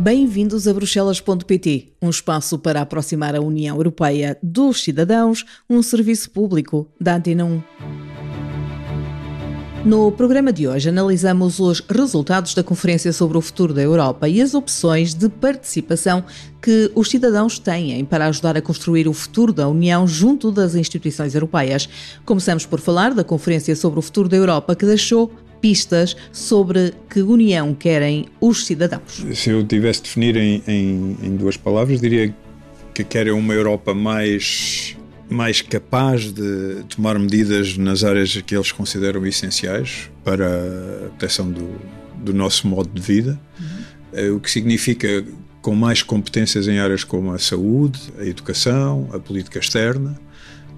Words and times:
Bem-vindos 0.00 0.66
a 0.66 0.72
Bruxelas.pt, 0.72 1.92
um 2.00 2.08
espaço 2.08 2.58
para 2.58 2.80
aproximar 2.80 3.36
a 3.36 3.40
União 3.42 3.76
Europeia 3.76 4.38
dos 4.42 4.82
cidadãos, 4.82 5.44
um 5.68 5.82
serviço 5.82 6.30
público 6.30 6.88
da 6.98 7.16
Antena 7.16 7.44
1. 7.44 7.62
No 9.84 10.10
programa 10.10 10.54
de 10.54 10.66
hoje 10.66 10.88
analisamos 10.88 11.60
os 11.60 11.80
resultados 11.80 12.54
da 12.54 12.64
Conferência 12.64 13.12
sobre 13.12 13.36
o 13.36 13.42
Futuro 13.42 13.74
da 13.74 13.82
Europa 13.82 14.26
e 14.26 14.40
as 14.40 14.54
opções 14.54 15.12
de 15.12 15.28
participação 15.28 16.24
que 16.62 16.90
os 16.94 17.10
cidadãos 17.10 17.58
têm 17.58 18.02
para 18.02 18.24
ajudar 18.28 18.56
a 18.56 18.62
construir 18.62 19.06
o 19.06 19.12
futuro 19.12 19.52
da 19.52 19.68
União 19.68 20.06
junto 20.06 20.50
das 20.50 20.74
instituições 20.74 21.34
europeias. 21.34 21.86
Começamos 22.24 22.64
por 22.64 22.80
falar 22.80 23.12
da 23.12 23.22
Conferência 23.22 23.76
sobre 23.76 23.98
o 23.98 24.02
Futuro 24.02 24.30
da 24.30 24.36
Europa 24.38 24.74
que 24.74 24.86
deixou 24.86 25.30
pistas 25.60 26.16
sobre 26.32 26.92
que 27.08 27.22
união 27.22 27.74
querem 27.74 28.26
os 28.40 28.66
cidadãos. 28.66 29.24
Se 29.34 29.50
eu 29.50 29.64
tivesse 29.64 30.02
de 30.02 30.08
definir 30.08 30.36
em, 30.36 30.62
em, 30.66 31.16
em 31.22 31.36
duas 31.36 31.56
palavras, 31.56 32.00
diria 32.00 32.34
que 32.94 33.04
querem 33.04 33.32
uma 33.32 33.54
Europa 33.54 33.94
mais 33.94 34.96
mais 35.28 35.62
capaz 35.62 36.32
de 36.32 36.82
tomar 36.88 37.16
medidas 37.16 37.78
nas 37.78 38.02
áreas 38.02 38.36
que 38.42 38.52
eles 38.52 38.72
consideram 38.72 39.24
essenciais 39.24 40.10
para 40.24 40.44
a 40.44 41.08
proteção 41.10 41.48
do, 41.48 41.70
do 42.16 42.34
nosso 42.34 42.66
modo 42.66 42.90
de 42.92 43.00
vida, 43.00 43.38
uhum. 43.60 44.36
o 44.36 44.40
que 44.40 44.50
significa 44.50 45.24
com 45.62 45.74
mais 45.74 46.02
competências 46.02 46.66
em 46.66 46.78
áreas 46.78 47.04
como 47.04 47.32
a 47.32 47.38
saúde, 47.38 48.00
a 48.18 48.24
educação, 48.24 49.08
a 49.12 49.20
política 49.20 49.58
externa, 49.58 50.18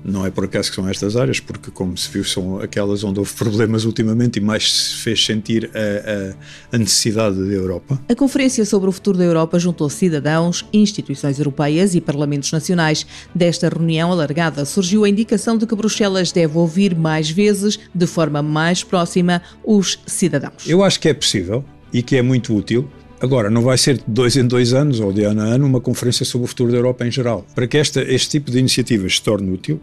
não 0.04 0.26
é 0.26 0.30
por 0.30 0.44
acaso 0.44 0.70
que 0.70 0.76
são 0.76 0.88
estas 0.88 1.16
áreas, 1.16 1.40
porque, 1.40 1.70
como 1.70 1.96
se 1.96 2.10
viu, 2.10 2.24
são 2.24 2.58
aquelas 2.60 3.04
onde 3.04 3.18
houve 3.18 3.32
problemas 3.34 3.84
ultimamente 3.84 4.38
e 4.38 4.40
mais 4.40 4.72
se 4.72 4.96
fez 4.96 5.24
sentir 5.24 5.70
a, 5.74 6.74
a, 6.74 6.76
a 6.76 6.78
necessidade 6.78 7.36
da 7.36 7.52
Europa. 7.52 8.00
A 8.08 8.14
Conferência 8.14 8.64
sobre 8.64 8.88
o 8.88 8.92
Futuro 8.92 9.18
da 9.18 9.24
Europa 9.24 9.58
juntou 9.58 9.88
cidadãos, 9.88 10.64
instituições 10.72 11.38
europeias 11.38 11.94
e 11.94 12.00
parlamentos 12.00 12.50
nacionais. 12.52 13.06
Desta 13.34 13.68
reunião 13.68 14.10
alargada 14.10 14.64
surgiu 14.64 15.04
a 15.04 15.08
indicação 15.08 15.56
de 15.56 15.66
que 15.66 15.74
Bruxelas 15.74 16.32
deve 16.32 16.56
ouvir 16.56 16.94
mais 16.94 17.30
vezes, 17.30 17.78
de 17.94 18.06
forma 18.06 18.42
mais 18.42 18.82
próxima, 18.82 19.42
os 19.64 19.98
cidadãos. 20.06 20.66
Eu 20.66 20.82
acho 20.82 20.98
que 21.00 21.08
é 21.08 21.14
possível 21.14 21.64
e 21.92 22.02
que 22.02 22.16
é 22.16 22.22
muito 22.22 22.54
útil 22.54 22.88
Agora, 23.22 23.48
não 23.48 23.62
vai 23.62 23.78
ser 23.78 23.98
de 23.98 24.04
dois 24.08 24.36
em 24.36 24.44
dois 24.44 24.74
anos 24.74 24.98
ou 24.98 25.12
de 25.12 25.22
ano 25.22 25.42
a 25.42 25.44
ano 25.44 25.64
uma 25.64 25.80
conferência 25.80 26.26
sobre 26.26 26.44
o 26.44 26.48
futuro 26.48 26.72
da 26.72 26.78
Europa 26.78 27.06
em 27.06 27.10
geral. 27.10 27.46
Para 27.54 27.68
que 27.68 27.78
esta, 27.78 28.02
este 28.02 28.30
tipo 28.30 28.50
de 28.50 28.58
iniciativas 28.58 29.14
se 29.14 29.22
torne 29.22 29.48
útil, 29.48 29.80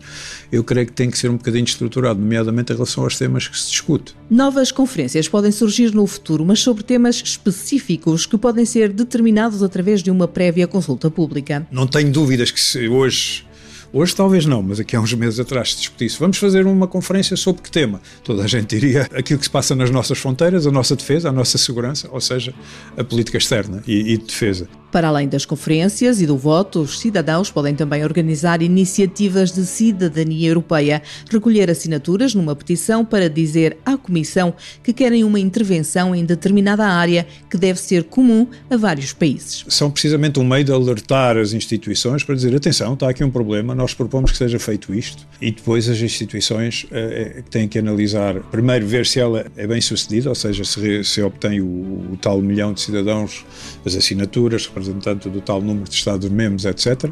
eu 0.51 0.61
creio 0.61 0.85
que 0.85 0.91
tem 0.91 1.09
que 1.09 1.17
ser 1.17 1.29
um 1.29 1.37
bocadinho 1.37 1.63
estruturado, 1.63 2.19
nomeadamente 2.19 2.73
em 2.73 2.75
relação 2.75 3.05
aos 3.05 3.17
temas 3.17 3.47
que 3.47 3.57
se 3.57 3.69
discute. 3.69 4.13
Novas 4.29 4.73
conferências 4.73 5.29
podem 5.29 5.53
surgir 5.53 5.93
no 5.93 6.05
futuro, 6.05 6.43
mas 6.45 6.59
sobre 6.59 6.83
temas 6.83 7.15
específicos 7.23 8.25
que 8.25 8.37
podem 8.37 8.65
ser 8.65 8.91
determinados 8.91 9.63
através 9.63 10.03
de 10.03 10.11
uma 10.11 10.27
prévia 10.27 10.67
consulta 10.67 11.09
pública. 11.09 11.65
Não 11.71 11.87
tenho 11.87 12.11
dúvidas 12.11 12.51
que 12.51 12.59
se 12.59 12.89
hoje 12.89 13.45
Hoje 13.91 14.15
talvez 14.15 14.45
não, 14.45 14.61
mas 14.61 14.79
aqui 14.79 14.95
há 14.95 15.01
uns 15.01 15.13
meses 15.13 15.39
atrás 15.39 15.71
se 15.71 15.77
discutisse. 15.79 16.19
Vamos 16.19 16.37
fazer 16.37 16.67
uma 16.67 16.87
conferência 16.87 17.35
sobre 17.35 17.63
que 17.63 17.71
tema? 17.71 17.99
Toda 18.23 18.43
a 18.43 18.47
gente 18.47 18.77
diria 18.77 19.07
aquilo 19.13 19.39
que 19.39 19.45
se 19.45 19.51
passa 19.51 19.75
nas 19.75 19.89
nossas 19.89 20.19
fronteiras, 20.19 20.67
a 20.67 20.71
nossa 20.71 20.95
defesa, 20.95 21.29
a 21.29 21.31
nossa 21.31 21.57
segurança, 21.57 22.07
ou 22.11 22.21
seja, 22.21 22.53
a 22.95 23.03
política 23.03 23.37
externa 23.37 23.83
e, 23.87 24.13
e 24.13 24.17
de 24.17 24.25
defesa. 24.25 24.67
Para 24.91 25.09
além 25.09 25.27
das 25.27 25.45
conferências 25.45 26.19
e 26.19 26.25
do 26.25 26.35
voto, 26.35 26.81
os 26.81 26.99
cidadãos 26.99 27.51
podem 27.51 27.75
também 27.75 28.03
organizar 28.03 28.61
iniciativas 28.61 29.51
de 29.51 29.65
cidadania 29.65 30.49
europeia, 30.49 31.01
recolher 31.29 31.69
assinaturas 31.69 32.33
numa 32.33 32.55
petição 32.55 33.05
para 33.05 33.29
dizer 33.29 33.77
à 33.85 33.97
Comissão 33.97 34.53
que 34.83 34.91
querem 34.91 35.23
uma 35.23 35.39
intervenção 35.39 36.15
em 36.15 36.25
determinada 36.25 36.85
área 36.87 37.27
que 37.49 37.57
deve 37.57 37.79
ser 37.79 38.05
comum 38.05 38.47
a 38.69 38.77
vários 38.77 39.13
países. 39.13 39.63
São 39.67 39.91
precisamente 39.91 40.39
um 40.39 40.43
meio 40.43 40.63
de 40.63 40.71
alertar 40.71 41.37
as 41.37 41.53
instituições 41.53 42.23
para 42.23 42.33
dizer: 42.33 42.55
atenção, 42.55 42.93
está 42.93 43.09
aqui 43.09 43.23
um 43.23 43.29
problema, 43.29 43.75
nós 43.75 43.93
propomos 43.93 44.31
que 44.31 44.37
seja 44.37 44.57
feito 44.57 44.93
isto. 44.93 45.27
E 45.39 45.51
depois 45.51 45.87
as 45.87 46.01
instituições 46.01 46.85
uh, 46.85 47.43
têm 47.49 47.67
que 47.67 47.77
analisar, 47.77 48.39
primeiro, 48.51 48.87
ver 48.87 49.05
se 49.05 49.19
ela 49.19 49.45
é 49.55 49.67
bem 49.67 49.81
sucedida, 49.81 50.29
ou 50.29 50.35
seja, 50.35 50.63
se, 50.63 51.03
se 51.03 51.21
obtém 51.21 51.61
o, 51.61 51.65
o 51.65 52.17
tal 52.19 52.41
milhão 52.41 52.73
de 52.73 52.81
cidadãos, 52.81 53.45
as 53.85 53.95
assinaturas, 53.95 54.65
representante 54.79 55.29
do 55.29 55.41
tal 55.41 55.61
número 55.61 55.89
de 55.89 55.95
Estados-membros, 55.95 56.65
etc. 56.65 57.11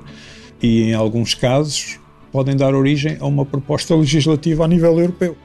E, 0.62 0.84
em 0.84 0.94
alguns 0.94 1.34
casos, 1.34 2.00
podem 2.32 2.56
dar 2.56 2.74
origem 2.74 3.18
a 3.20 3.26
uma 3.26 3.46
proposta 3.46 3.96
legislativa 3.96 4.66
a 4.66 4.68
nível 4.68 4.98
europeu. 5.00 5.38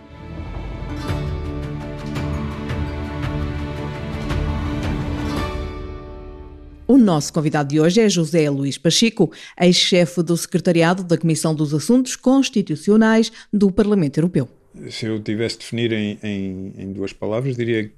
O 6.87 6.99
nosso 6.99 7.33
convidado 7.33 7.71
de 7.71 7.81
hoje 7.81 8.01
é 8.01 8.09
José 8.09 8.51
Luís 8.51 8.77
Pacheco, 8.77 9.33
ex-chefe 9.59 10.23
do 10.23 10.37
Secretariado 10.37 11.03
da 11.03 11.17
Comissão 11.17 11.55
dos 11.55 11.73
Assuntos 11.73 12.17
Constitucionais 12.17 13.33
do 13.53 13.71
Parlamento 13.71 14.19
Europeu. 14.19 14.49
Se 14.91 15.07
eu 15.07 15.21
tivesse 15.21 15.57
de 15.57 15.61
definir 15.65 15.93
em, 15.93 16.19
em, 16.23 16.73
em 16.77 16.93
duas 16.93 17.13
palavras, 17.13 17.57
diria 17.57 17.91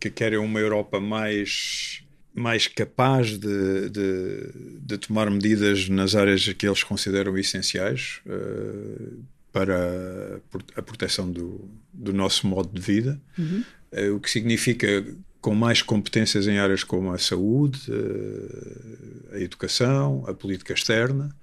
que 0.00 0.10
quer 0.10 0.36
uma 0.38 0.58
Europa 0.58 0.98
mais 0.98 2.01
mais 2.34 2.66
capaz 2.66 3.38
de, 3.38 3.88
de, 3.90 4.50
de, 4.80 4.98
tomar 4.98 5.30
medidas 5.30 5.88
nas 5.88 6.14
áreas 6.14 6.50
que 6.52 6.66
eles 6.66 6.82
consideram 6.82 7.36
essenciais 7.36 8.20
uh, 8.26 9.22
para 9.52 10.40
a 10.74 10.82
proteção 10.82 11.30
do, 11.30 11.68
do, 11.92 12.12
nosso 12.12 12.46
modo 12.46 12.70
de 12.72 12.80
vida, 12.80 13.20
uhum. 13.38 13.64
uh, 13.92 14.14
o 14.14 14.20
que 14.20 14.30
significa 14.30 15.04
com 15.40 15.54
mais 15.54 15.82
competências 15.82 16.46
em 16.46 16.58
áreas 16.58 16.82
como 16.84 17.12
a 17.12 17.18
saúde, 17.18 17.80
uh, 17.90 19.34
a 19.34 19.38
educação, 19.40 20.24
a 20.26 20.32
política 20.32 20.72
externa. 20.72 21.34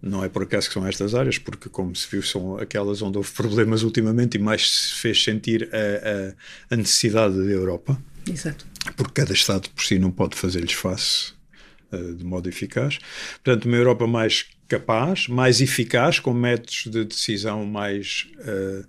Não 0.00 0.24
é 0.24 0.28
por 0.28 0.44
acaso 0.44 0.68
que 0.68 0.74
são 0.74 0.86
estas 0.86 1.14
áreas, 1.14 1.38
porque, 1.38 1.68
como 1.68 1.94
se 1.94 2.06
viu, 2.08 2.22
são 2.22 2.56
aquelas 2.56 3.02
onde 3.02 3.18
houve 3.18 3.30
problemas 3.32 3.82
ultimamente 3.82 4.36
e 4.36 4.38
mais 4.38 4.70
se 4.70 4.94
fez 4.94 5.22
sentir 5.22 5.68
a, 5.72 6.70
a, 6.70 6.74
a 6.74 6.76
necessidade 6.76 7.36
da 7.36 7.50
Europa. 7.50 8.00
Exato. 8.28 8.64
Porque 8.96 9.20
cada 9.20 9.32
Estado 9.32 9.68
por 9.70 9.82
si 9.82 9.98
não 9.98 10.12
pode 10.12 10.36
fazer-lhes 10.36 10.72
face 10.72 11.32
uh, 11.92 12.14
de 12.14 12.24
modo 12.24 12.48
eficaz. 12.48 12.98
Portanto, 13.42 13.64
uma 13.64 13.76
Europa 13.76 14.06
mais 14.06 14.46
capaz, 14.68 15.26
mais 15.26 15.60
eficaz, 15.60 16.20
com 16.20 16.32
métodos 16.32 16.84
de 16.86 17.04
decisão 17.04 17.66
mais 17.66 18.28
uh, 18.38 18.86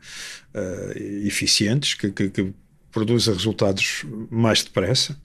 uh, 0.53 1.25
eficientes, 1.25 1.95
que, 1.95 2.11
que, 2.11 2.29
que 2.29 2.53
produza 2.91 3.33
resultados 3.33 4.05
mais 4.29 4.63
depressa, 4.63 5.19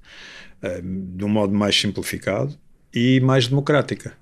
de 1.16 1.24
um 1.24 1.28
modo 1.28 1.52
mais 1.52 1.78
simplificado 1.78 2.58
e 2.94 3.20
mais 3.20 3.46
democrática 3.46 4.16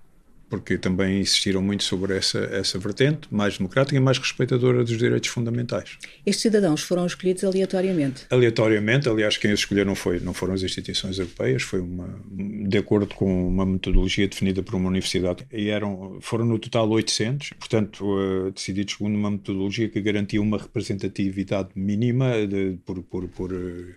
porque 0.53 0.77
também 0.77 1.23
insistiram 1.23 1.63
muito 1.63 1.83
sobre 1.83 2.15
essa, 2.15 2.39
essa 2.53 2.79
vertente, 2.79 3.21
mais 3.31 3.57
democrática 3.57 3.97
e 3.97 4.01
mais 4.01 4.19
respeitadora 4.19 4.85
dos 4.85 4.99
direitos 4.99 5.31
fundamentais. 5.31 5.97
Estes 6.27 6.43
cidadãos 6.43 6.83
foram 6.83 7.07
escolhidos 7.07 7.43
aleatoriamente? 7.43 8.27
Aleatoriamente, 8.29 9.09
aliás, 9.09 9.39
quem 9.39 9.51
os 9.51 9.61
escolheu 9.61 9.87
não, 9.87 9.95
foi, 9.95 10.21
não 10.21 10.35
foram 10.35 10.53
as 10.53 10.63
instituições 10.63 11.19
europeias, 11.19 11.63
foi 11.63 11.81
uma, 11.81 12.21
de 12.31 12.77
acordo 12.77 13.15
com 13.15 13.49
uma 13.49 13.65
metodologia 13.65 14.29
definida 14.29 14.63
por 14.63 14.75
uma 14.75 14.91
universidade, 14.91 15.47
e 15.51 15.71
eram, 15.71 16.19
foram 16.21 16.45
no 16.45 16.59
total 16.59 16.87
800, 16.91 17.55
portanto, 17.59 18.05
uh, 18.05 18.51
decididos 18.51 18.93
segundo 18.93 19.15
uma 19.15 19.31
metodologia 19.31 19.89
que 19.89 20.03
garantia 20.03 20.43
uma 20.43 20.59
representatividade 20.59 21.71
mínima 21.75 22.47
de, 22.47 22.77
por, 22.85 23.03
por, 23.03 23.27
por 23.27 23.55
uh, 23.55 23.95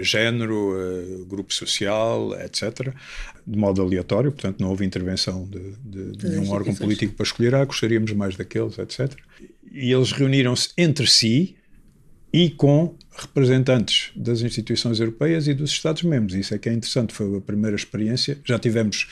género, 0.00 0.72
uh, 0.72 1.26
grupo 1.26 1.52
social, 1.52 2.32
etc., 2.40 2.94
de 3.46 3.58
modo 3.58 3.82
aleatório, 3.82 4.32
portanto, 4.32 4.60
não 4.60 4.70
houve 4.70 4.86
intervenção 4.86 5.44
de 5.44 5.89
de, 5.90 6.12
de 6.12 6.28
nenhum 6.28 6.50
órgão 6.50 6.74
político 6.74 7.14
para 7.14 7.24
escolher, 7.24 7.54
ah, 7.54 7.64
gostaríamos 7.64 8.12
mais 8.12 8.36
daqueles, 8.36 8.78
etc. 8.78 9.12
E 9.70 9.92
eles 9.92 10.12
reuniram-se 10.12 10.70
entre 10.76 11.06
si 11.06 11.56
e 12.32 12.50
com 12.50 12.94
representantes 13.16 14.12
das 14.14 14.40
instituições 14.40 15.00
europeias 15.00 15.46
e 15.48 15.54
dos 15.54 15.70
Estados-membros. 15.70 16.34
Isso 16.34 16.54
é 16.54 16.58
que 16.58 16.68
é 16.68 16.72
interessante, 16.72 17.12
foi 17.12 17.36
a 17.36 17.40
primeira 17.40 17.76
experiência. 17.76 18.38
Já 18.44 18.58
tivemos 18.58 19.08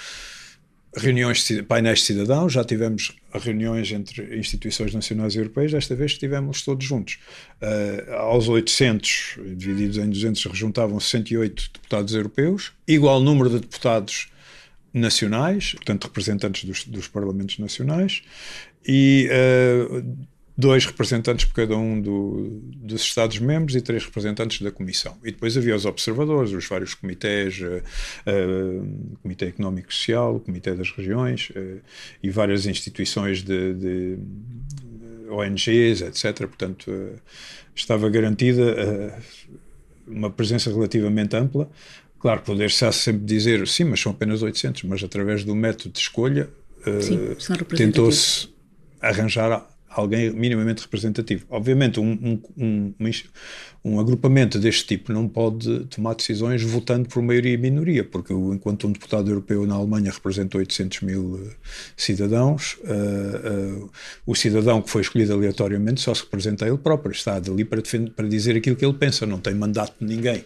reuniões, 0.97 1.47
de 1.47 1.63
painéis 1.63 2.01
de 2.01 2.07
cidadãos, 2.07 2.53
já 2.53 2.65
tivemos 2.65 3.17
reuniões 3.33 3.91
entre 3.93 4.39
instituições 4.39 4.95
nacionais 4.95 5.35
e 5.35 5.39
europeias, 5.39 5.73
desta 5.73 5.95
vez 5.95 6.13
estivemos 6.13 6.63
todos 6.63 6.85
juntos. 6.85 7.19
Uh, 7.61 8.13
aos 8.15 8.49
800, 8.49 9.39
divididos 9.57 9.99
em 9.99 10.09
200, 10.09 10.45
rejuntavam 10.47 10.99
68 10.99 11.71
deputados 11.75 12.15
europeus, 12.15 12.73
igual 12.87 13.21
número 13.21 13.51
de 13.51 13.61
deputados 13.61 14.29
nacionais, 14.93 15.73
portanto 15.73 16.05
representantes 16.05 16.65
dos, 16.65 16.85
dos 16.85 17.09
parlamentos 17.09 17.59
nacionais, 17.59 18.23
e 18.87 19.29
uh, 19.31 20.29
dois 20.59 20.85
representantes 20.85 21.45
por 21.45 21.55
cada 21.55 21.77
um 21.77 22.01
do, 22.01 22.61
dos 22.75 23.03
Estados-membros 23.03 23.77
e 23.77 23.81
três 23.81 24.05
representantes 24.05 24.61
da 24.61 24.73
Comissão. 24.73 25.17
E 25.23 25.31
depois 25.31 25.57
havia 25.57 25.77
os 25.77 25.85
observadores, 25.87 26.51
os 26.51 26.67
vários 26.67 26.95
comitês, 26.95 27.61
uh, 27.61 27.81
uh, 28.27 29.19
Comitê 29.23 29.47
Económico 29.47 29.89
e 29.89 29.95
Social, 29.95 30.41
Comitê 30.41 30.75
das 30.75 30.91
Regiões 30.91 31.51
uh, 31.51 31.81
e 32.21 32.29
várias 32.29 32.67
instituições 32.67 33.41
de, 33.45 33.75
de 33.75 34.19
ONGs, 35.31 36.03
etc. 36.03 36.39
Portanto, 36.49 36.91
estava 37.73 38.11
garantida 38.11 39.15
uma 40.09 40.31
presença 40.31 40.71
relativamente 40.71 41.37
ampla 41.37 41.71
Claro, 42.19 42.43
poder-se 42.43 42.93
sempre 42.93 43.25
dizer, 43.25 43.67
sim, 43.69 43.85
mas 43.85 44.01
são 44.01 44.13
apenas 44.13 44.43
800, 44.43 44.83
mas 44.85 45.03
através 45.03 45.45
do 45.45 45.55
método 45.55 45.91
de 45.91 46.01
escolha 46.01 46.51
uh, 46.87 47.77
tentou-se 47.77 48.49
arranjar 49.01 49.69
alguém 49.89 50.31
minimamente 50.33 50.83
representativo. 50.83 51.47
Obviamente, 51.49 52.01
um, 52.01 52.11
um, 52.57 52.95
um, 53.01 53.09
um, 53.85 53.99
agrupamento 54.01 54.59
deste 54.59 54.87
tipo 54.87 55.13
não 55.13 55.29
pode 55.29 55.87
tomar 55.87 56.15
decisões 56.15 56.63
votando 56.63 57.09
por 57.09 57.23
maioria 57.23 57.55
e 57.55 57.57
minoria, 57.57 58.05
porque 58.05 58.33
enquanto 58.33 58.87
um 58.87 58.93
deputado 58.93 59.31
europeu 59.31 59.67
na 59.67 59.75
Alemanha 59.75 60.11
representa 60.11 60.59
800 60.59 61.01
mil 61.03 61.23
uh, 61.35 61.51
cidadãos, 61.97 62.79
uh, 62.85 63.83
uh, 63.83 63.91
o 64.27 64.35
cidadão 64.35 64.83
que 64.83 64.91
foi 64.91 65.03
escolhido 65.03 65.33
aleatoriamente 65.33 66.01
só 66.01 66.15
se 66.15 66.23
representa 66.23 66.67
ele 66.67 66.79
próprio, 66.79 67.13
está 67.13 67.37
ali 67.37 67.65
para, 67.65 67.81
defender, 67.81 68.11
para 68.11 68.29
dizer 68.29 68.57
aquilo 68.57 68.77
que 68.77 68.85
ele 68.85 68.95
pensa, 68.95 69.27
não 69.27 69.39
tem 69.39 69.55
mandato 69.55 69.95
de 70.01 70.07
ninguém. 70.07 70.45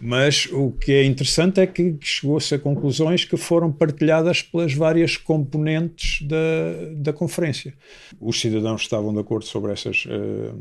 Mas 0.00 0.48
o 0.50 0.72
que 0.72 0.92
é 0.92 1.04
interessante 1.04 1.60
é 1.60 1.66
que 1.66 1.96
chegou-se 2.00 2.54
a 2.54 2.58
conclusões 2.58 3.24
que 3.24 3.36
foram 3.36 3.70
partilhadas 3.70 4.42
pelas 4.42 4.74
várias 4.74 5.16
componentes 5.16 6.26
da, 6.26 6.36
da 6.96 7.12
conferência. 7.12 7.74
Os 8.20 8.40
cidadãos 8.40 8.82
estavam 8.82 9.12
de 9.12 9.20
acordo 9.20 9.44
sobre 9.44 9.72
essas 9.72 10.04
uh, 10.06 10.58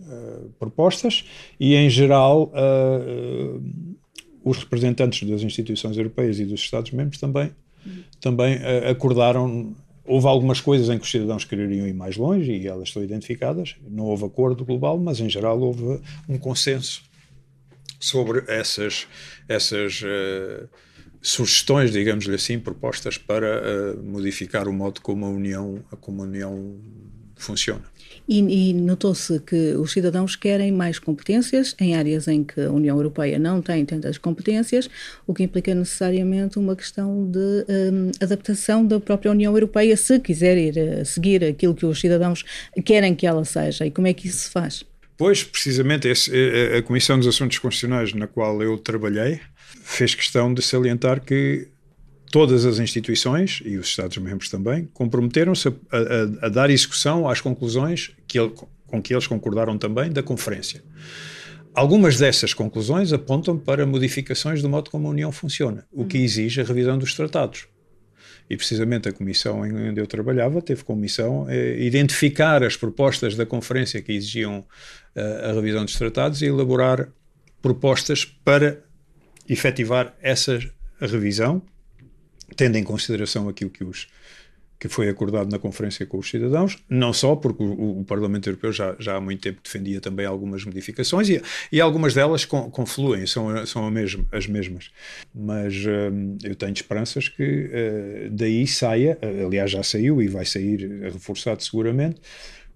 uh, 0.00 0.48
propostas 0.58 1.24
e, 1.58 1.74
em 1.74 1.88
geral, 1.90 2.52
uh, 2.54 3.62
os 4.44 4.58
representantes 4.58 5.28
das 5.28 5.42
instituições 5.42 5.96
europeias 5.96 6.38
e 6.38 6.44
dos 6.44 6.60
Estados-membros 6.60 7.18
também, 7.18 7.50
também 8.20 8.58
acordaram. 8.88 9.74
Houve 10.04 10.26
algumas 10.26 10.60
coisas 10.60 10.88
em 10.88 10.98
que 10.98 11.04
os 11.04 11.10
cidadãos 11.10 11.44
queriam 11.44 11.86
ir 11.86 11.92
mais 11.92 12.16
longe 12.16 12.50
e 12.50 12.66
elas 12.66 12.88
estão 12.88 13.04
identificadas. 13.04 13.76
Não 13.88 14.04
houve 14.04 14.24
acordo 14.24 14.64
global, 14.64 14.98
mas, 14.98 15.20
em 15.20 15.28
geral, 15.28 15.60
houve 15.60 16.00
um 16.28 16.38
consenso 16.38 17.02
sobre 18.00 18.42
essas, 18.48 19.06
essas 19.46 20.00
uh, 20.02 20.66
sugestões, 21.20 21.92
digamos-lhe 21.92 22.34
assim, 22.34 22.58
propostas 22.58 23.18
para 23.18 23.60
uh, 23.60 24.02
modificar 24.02 24.66
o 24.66 24.72
modo 24.72 25.02
como 25.02 25.26
a 25.26 25.28
União, 25.28 25.84
como 26.00 26.22
a 26.22 26.24
União 26.24 26.80
funciona. 27.42 27.82
E, 28.28 28.70
e 28.70 28.72
notou-se 28.72 29.40
que 29.40 29.74
os 29.74 29.92
cidadãos 29.92 30.36
querem 30.36 30.70
mais 30.70 30.98
competências 31.00 31.74
em 31.80 31.96
áreas 31.96 32.28
em 32.28 32.44
que 32.44 32.60
a 32.60 32.70
União 32.70 32.96
Europeia 32.96 33.38
não 33.40 33.60
tem 33.60 33.84
tantas 33.84 34.18
competências, 34.18 34.88
o 35.26 35.34
que 35.34 35.42
implica 35.42 35.74
necessariamente 35.74 36.56
uma 36.56 36.76
questão 36.76 37.28
de 37.28 37.64
um, 37.68 38.10
adaptação 38.20 38.86
da 38.86 39.00
própria 39.00 39.32
União 39.32 39.52
Europeia, 39.52 39.96
se 39.96 40.20
quiser 40.20 40.56
ir 40.56 40.74
uh, 40.76 41.04
seguir 41.04 41.42
aquilo 41.44 41.74
que 41.74 41.84
os 41.84 41.98
cidadãos 41.98 42.44
querem 42.84 43.16
que 43.16 43.26
ela 43.26 43.44
seja. 43.44 43.84
E 43.84 43.90
como 43.90 44.06
é 44.06 44.12
que 44.12 44.28
isso 44.28 44.44
se 44.44 44.50
faz? 44.50 44.84
Pois, 45.16 45.42
precisamente, 45.42 46.06
esse, 46.06 46.30
a, 46.72 46.78
a 46.78 46.82
Comissão 46.82 47.18
dos 47.18 47.26
Assuntos 47.26 47.58
Constitucionais 47.58 48.14
na 48.14 48.26
qual 48.26 48.62
eu 48.62 48.78
trabalhei 48.78 49.40
fez 49.82 50.14
questão 50.14 50.54
de 50.54 50.62
salientar 50.62 51.20
que 51.20 51.68
todas 52.30 52.64
as 52.64 52.78
instituições 52.78 53.60
e 53.64 53.76
os 53.76 53.88
Estados-membros 53.88 54.48
também 54.48 54.88
comprometeram-se 54.92 55.68
a, 55.68 55.72
a, 55.72 56.46
a, 56.46 56.48
dar 56.48 56.70
execução 56.70 57.28
às 57.28 57.40
conclusões 57.40 58.12
que 58.26 58.38
ele, 58.38 58.52
com 58.86 59.02
que 59.02 59.12
eles 59.12 59.26
concordaram 59.26 59.76
também 59.76 60.10
da 60.10 60.22
Conferência. 60.22 60.82
Algumas 61.74 62.18
dessas 62.18 62.52
conclusões 62.52 63.12
apontam 63.12 63.56
para 63.56 63.86
modificações 63.86 64.60
do 64.60 64.68
modo 64.68 64.90
como 64.90 65.06
a 65.06 65.10
União 65.10 65.30
funciona, 65.30 65.86
o 65.92 66.04
que 66.04 66.18
exige 66.18 66.60
a 66.60 66.64
revisão 66.64 66.98
dos 66.98 67.14
tratados. 67.14 67.68
E 68.48 68.56
precisamente 68.56 69.08
a 69.08 69.12
comissão 69.12 69.64
em 69.64 69.90
onde 69.90 70.00
eu 70.00 70.06
trabalhava 70.06 70.60
teve 70.60 70.82
como 70.82 71.00
missão 71.00 71.46
eh, 71.48 71.76
identificar 71.80 72.64
as 72.64 72.76
propostas 72.76 73.36
da 73.36 73.46
conferência 73.46 74.02
que 74.02 74.10
exigiam 74.10 74.64
eh, 75.14 75.50
a 75.50 75.52
revisão 75.52 75.84
dos 75.84 75.94
tratados 75.94 76.42
e 76.42 76.46
elaborar 76.46 77.08
propostas 77.62 78.24
para 78.24 78.82
efetivar 79.48 80.16
essa 80.20 80.58
revisão, 81.00 81.62
tendo 82.56 82.76
em 82.76 82.84
consideração 82.84 83.48
aquilo 83.48 83.70
que 83.70 83.84
os 83.84 84.08
que 84.80 84.88
foi 84.88 85.10
acordado 85.10 85.50
na 85.50 85.58
conferência 85.58 86.06
com 86.06 86.16
os 86.16 86.30
cidadãos, 86.30 86.78
não 86.88 87.12
só 87.12 87.36
porque 87.36 87.62
o, 87.62 88.00
o 88.00 88.04
Parlamento 88.06 88.48
Europeu 88.48 88.72
já, 88.72 88.96
já, 88.98 89.16
há 89.16 89.20
muito 89.20 89.42
tempo 89.42 89.60
defendia 89.62 90.00
também 90.00 90.24
algumas 90.24 90.64
modificações 90.64 91.28
e, 91.28 91.42
e 91.70 91.82
algumas 91.82 92.14
delas 92.14 92.46
con, 92.46 92.70
confluem, 92.70 93.26
são, 93.26 93.66
são 93.66 93.90
mesma, 93.90 94.24
as 94.32 94.46
mesmas. 94.46 94.90
Mas 95.34 95.74
hum, 95.84 96.38
eu 96.42 96.56
tenho 96.56 96.72
esperanças 96.72 97.28
que 97.28 97.42
uh, 97.44 98.30
daí 98.30 98.66
saia, 98.66 99.18
aliás 99.46 99.70
já 99.70 99.82
saiu 99.82 100.22
e 100.22 100.28
vai 100.28 100.46
sair 100.46 100.88
reforçado 101.12 101.62
seguramente, 101.62 102.18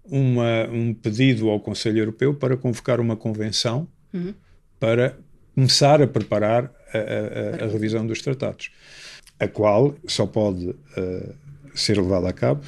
uma, 0.05 0.69
um 0.71 0.93
pedido 0.93 1.49
ao 1.49 1.59
Conselho 1.59 2.01
Europeu 2.01 2.35
para 2.35 2.55
convocar 2.55 3.01
uma 3.01 3.17
convenção 3.17 3.89
uhum. 4.13 4.35
para 4.79 5.17
começar 5.55 6.03
a 6.03 6.07
preparar 6.07 6.71
a, 6.93 6.99
a, 6.99 7.65
a, 7.65 7.69
revisão 7.69 8.07
dos 8.07 8.21
tratados, 8.21 8.71
a 9.45 9.49
qual 9.49 9.95
só 10.07 10.27
pode 10.27 10.69
uh, 10.69 11.35
ser 11.75 11.97
levada 11.97 12.29
a 12.29 12.33
cabo 12.33 12.65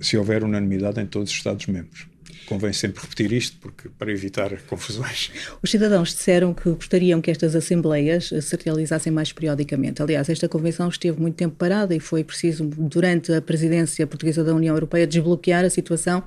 se 0.00 0.16
houver 0.16 0.44
unanimidade 0.44 1.00
em 1.00 1.06
todos 1.06 1.30
os 1.30 1.36
Estados-membros. 1.36 2.06
Convém 2.46 2.72
sempre 2.72 3.02
repetir 3.02 3.32
isto 3.32 3.56
porque, 3.60 3.88
para 3.88 4.12
evitar 4.12 4.56
confusões. 4.68 5.32
Os 5.60 5.68
cidadãos 5.68 6.10
disseram 6.10 6.54
que 6.54 6.70
gostariam 6.70 7.20
que 7.20 7.30
estas 7.30 7.56
assembleias 7.56 8.28
se 8.28 8.58
realizassem 8.64 9.12
mais 9.12 9.32
periodicamente. 9.32 10.00
Aliás, 10.00 10.28
esta 10.28 10.48
convenção 10.48 10.88
esteve 10.88 11.20
muito 11.20 11.34
tempo 11.34 11.56
parada 11.56 11.92
e 11.92 11.98
foi 11.98 12.22
preciso, 12.22 12.64
durante 12.64 13.32
a 13.32 13.42
presidência 13.42 14.06
portuguesa 14.06 14.44
da 14.44 14.54
União 14.54 14.76
Europeia, 14.76 15.08
desbloquear 15.08 15.64
a 15.64 15.70
situação. 15.70 16.22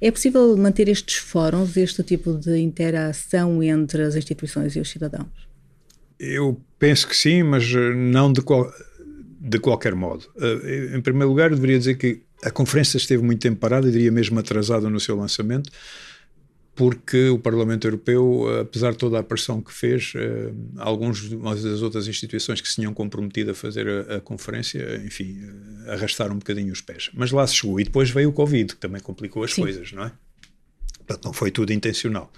É 0.00 0.12
possível 0.12 0.56
manter 0.56 0.88
estes 0.88 1.16
fóruns, 1.16 1.76
este 1.76 2.04
tipo 2.04 2.34
de 2.34 2.56
interação 2.58 3.60
entre 3.60 4.02
as 4.02 4.14
instituições 4.14 4.76
e 4.76 4.80
os 4.80 4.88
cidadãos? 4.88 5.26
Eu 6.20 6.60
penso 6.78 7.08
que 7.08 7.16
sim, 7.16 7.42
mas 7.42 7.68
não 7.96 8.32
de 8.32 8.40
qual 8.40 8.72
de 9.46 9.58
qualquer 9.58 9.94
modo. 9.94 10.26
Uh, 10.36 10.96
em 10.96 11.00
primeiro 11.02 11.28
lugar, 11.28 11.50
eu 11.50 11.56
deveria 11.56 11.78
dizer 11.78 11.96
que 11.96 12.22
a 12.42 12.50
conferência 12.50 12.96
esteve 12.96 13.22
muito 13.22 13.40
tempo 13.40 13.60
parada, 13.60 13.86
eu 13.86 13.92
diria 13.92 14.10
mesmo 14.10 14.38
atrasada 14.38 14.88
no 14.88 14.98
seu 14.98 15.14
lançamento, 15.14 15.70
porque 16.74 17.28
o 17.28 17.38
Parlamento 17.38 17.86
Europeu, 17.86 18.46
apesar 18.60 18.92
de 18.92 18.98
toda 18.98 19.18
a 19.18 19.22
pressão 19.22 19.60
que 19.60 19.72
fez, 19.72 20.14
uh, 20.14 20.54
alguns 20.78 21.28
das 21.62 21.82
outras 21.82 22.08
instituições 22.08 22.62
que 22.62 22.68
se 22.68 22.76
tinham 22.76 22.94
comprometido 22.94 23.50
a 23.50 23.54
fazer 23.54 23.86
a, 23.86 24.16
a 24.16 24.20
conferência, 24.20 25.02
enfim, 25.04 25.38
arrastaram 25.88 26.34
um 26.34 26.38
bocadinho 26.38 26.72
os 26.72 26.80
pés. 26.80 27.10
Mas 27.12 27.30
lá 27.30 27.46
se 27.46 27.54
chegou. 27.54 27.78
E 27.78 27.84
depois 27.84 28.10
veio 28.10 28.30
o 28.30 28.32
Covid, 28.32 28.74
que 28.74 28.80
também 28.80 29.00
complicou 29.00 29.44
as 29.44 29.52
Sim. 29.52 29.62
coisas, 29.62 29.92
não 29.92 30.04
é? 30.04 30.12
Portanto, 31.06 31.24
não 31.26 31.32
foi 31.34 31.50
tudo 31.50 31.70
intencional. 31.70 32.32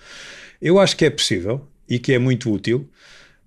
Eu 0.61 0.80
acho 0.80 0.97
que 0.97 1.04
é 1.04 1.11
possível 1.11 1.66
e 1.88 2.00
que 2.00 2.12
é 2.12 2.19
muito 2.19 2.52
útil 2.52 2.90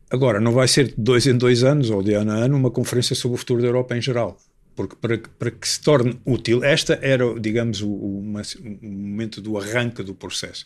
Agora, 0.09 0.39
não 0.39 0.51
vai 0.51 0.67
ser 0.67 0.87
de 0.87 0.95
dois 0.97 1.27
em 1.27 1.37
dois 1.37 1.63
anos 1.63 1.89
ou 1.89 2.01
de 2.01 2.13
ano 2.13 2.31
a 2.31 2.35
ano 2.35 2.57
uma 2.57 2.71
conferência 2.71 3.15
sobre 3.15 3.35
o 3.35 3.37
futuro 3.37 3.61
da 3.61 3.67
Europa 3.67 3.95
em 3.95 4.01
geral. 4.01 4.37
Porque 4.75 4.95
para, 4.95 5.17
para 5.37 5.51
que 5.51 5.67
se 5.67 5.81
torne 5.81 6.19
útil, 6.25 6.63
esta 6.63 6.97
era, 7.01 7.37
digamos, 7.39 7.81
o, 7.81 7.89
o, 7.89 8.19
o 8.19 8.87
momento 8.87 9.41
do 9.41 9.57
arranque 9.57 10.01
do 10.01 10.15
processo. 10.15 10.65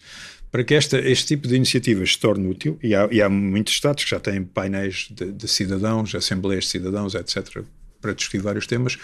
Para 0.52 0.64
que 0.64 0.76
esta, 0.76 1.00
este 1.00 1.36
tipo 1.36 1.48
de 1.48 1.56
iniciativas 1.56 2.14
se 2.14 2.20
torne 2.20 2.48
útil, 2.48 2.78
e 2.82 2.94
há, 2.94 3.10
e 3.12 3.22
há 3.22 3.28
muitos 3.28 3.74
Estados 3.74 4.04
que 4.04 4.12
já 4.12 4.20
têm 4.20 4.44
painéis 4.44 5.08
de, 5.10 5.32
de 5.32 5.48
cidadãos, 5.48 6.14
assembleias 6.14 6.66
de 6.66 6.70
cidadãos, 6.70 7.16
etc., 7.16 7.64
para 8.00 8.14
discutir 8.14 8.40
vários 8.40 8.68
temas, 8.68 8.98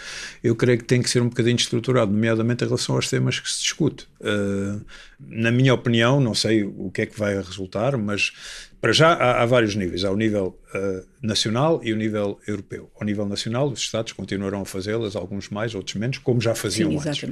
eu 0.43 0.53
creio 0.55 0.77
que 0.77 0.83
tem 0.83 1.01
que 1.01 1.09
ser 1.09 1.21
um 1.21 1.29
bocadinho 1.29 1.55
estruturado, 1.55 2.11
nomeadamente 2.11 2.65
em 2.65 2.67
relação 2.67 2.95
aos 2.95 3.09
temas 3.09 3.39
que 3.39 3.49
se 3.49 3.61
discute. 3.61 4.05
Uh, 4.19 4.85
na 5.19 5.51
minha 5.51 5.73
opinião, 5.73 6.19
não 6.19 6.35
sei 6.35 6.63
o 6.65 6.91
que 6.93 7.03
é 7.03 7.05
que 7.05 7.17
vai 7.17 7.35
resultar, 7.37 7.97
mas 7.97 8.33
para 8.81 8.93
já 8.93 9.13
há, 9.13 9.41
há 9.41 9.45
vários 9.45 9.75
níveis. 9.75 10.03
Há 10.03 10.11
o 10.11 10.15
nível 10.15 10.59
uh, 10.73 11.05
nacional 11.21 11.81
e 11.83 11.93
o 11.93 11.95
nível 11.95 12.39
europeu. 12.47 12.89
Ao 12.99 13.05
nível 13.05 13.25
nacional, 13.25 13.67
os 13.69 13.79
Estados 13.79 14.13
continuarão 14.13 14.61
a 14.61 14.65
fazê-las, 14.65 15.15
alguns 15.15 15.49
mais, 15.49 15.75
outros 15.75 15.95
menos, 15.95 16.17
como 16.17 16.39
já 16.39 16.55
faziam 16.55 16.91
Sim, 16.91 17.09
antes. 17.09 17.29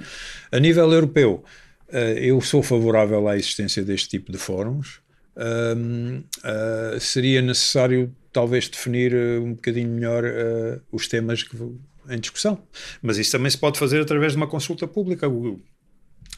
A 0.51 0.60
nível 0.60 0.92
europeu, 0.92 1.44
uh, 1.89 1.96
eu 1.96 2.39
sou 2.42 2.62
favorável 2.62 3.27
à 3.27 3.36
existência 3.36 3.84
deste 3.84 4.10
tipo 4.10 4.32
de 4.32 4.38
fóruns. 4.38 5.00
seria 7.00 7.42
necessário 7.42 8.13
talvez 8.38 8.70
definir 8.70 9.16
uh, 9.16 9.44
um 9.44 9.56
bocadinho 9.56 9.89
melhor 9.89 10.24
uh, 10.24 10.80
os 10.92 11.08
temas 11.08 11.42
que, 11.42 11.58
em 12.08 12.20
discussão. 12.20 12.62
Mas 13.01 13.18
isso 13.18 13.32
também 13.32 13.50
se 13.50 13.58
pode 13.58 13.80
fazer 13.80 14.00
através 14.00 14.34
de 14.34 14.38
uma 14.38 14.46
consulta 14.46 14.88
pública. 14.88 15.27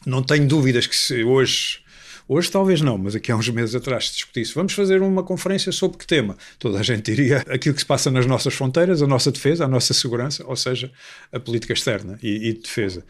Não 0.05 0.23
tenho 0.23 0.47
dúvidas 0.47 0.87
que 0.87 0.95
se 0.95 1.25
hoje. 1.25 1.81
Hoje 2.31 2.51
talvez 2.51 2.79
não, 2.79 2.95
mas 2.95 3.15
aqui 3.15 3.31
há 3.31 3.35
uns 3.35 3.49
meses 3.49 3.73
atrás 3.73 4.09
se 4.09 4.13
discutisse. 4.13 4.53
Vamos 4.53 4.73
fazer 4.73 5.01
uma 5.01 5.23
conferência 5.23 5.71
sobre 5.71 5.97
que 5.97 6.05
tema? 6.05 6.37
Toda 6.59 6.77
a 6.77 6.83
gente 6.83 7.11
diria 7.11 7.37
aquilo 7.49 7.73
que 7.73 7.81
se 7.81 7.87
passa 7.87 8.11
nas 8.11 8.27
nossas 8.27 8.53
fronteiras, 8.53 9.01
a 9.01 9.07
nossa 9.07 9.31
defesa, 9.31 9.65
a 9.65 9.67
nossa 9.67 9.95
segurança, 9.95 10.45
ou 10.45 10.55
seja, 10.55 10.91
a 11.31 11.39
política 11.39 11.73
externa 11.73 12.19
e, 12.21 12.49
e 12.49 12.53
de 12.53 12.59
defesa. 12.59 13.03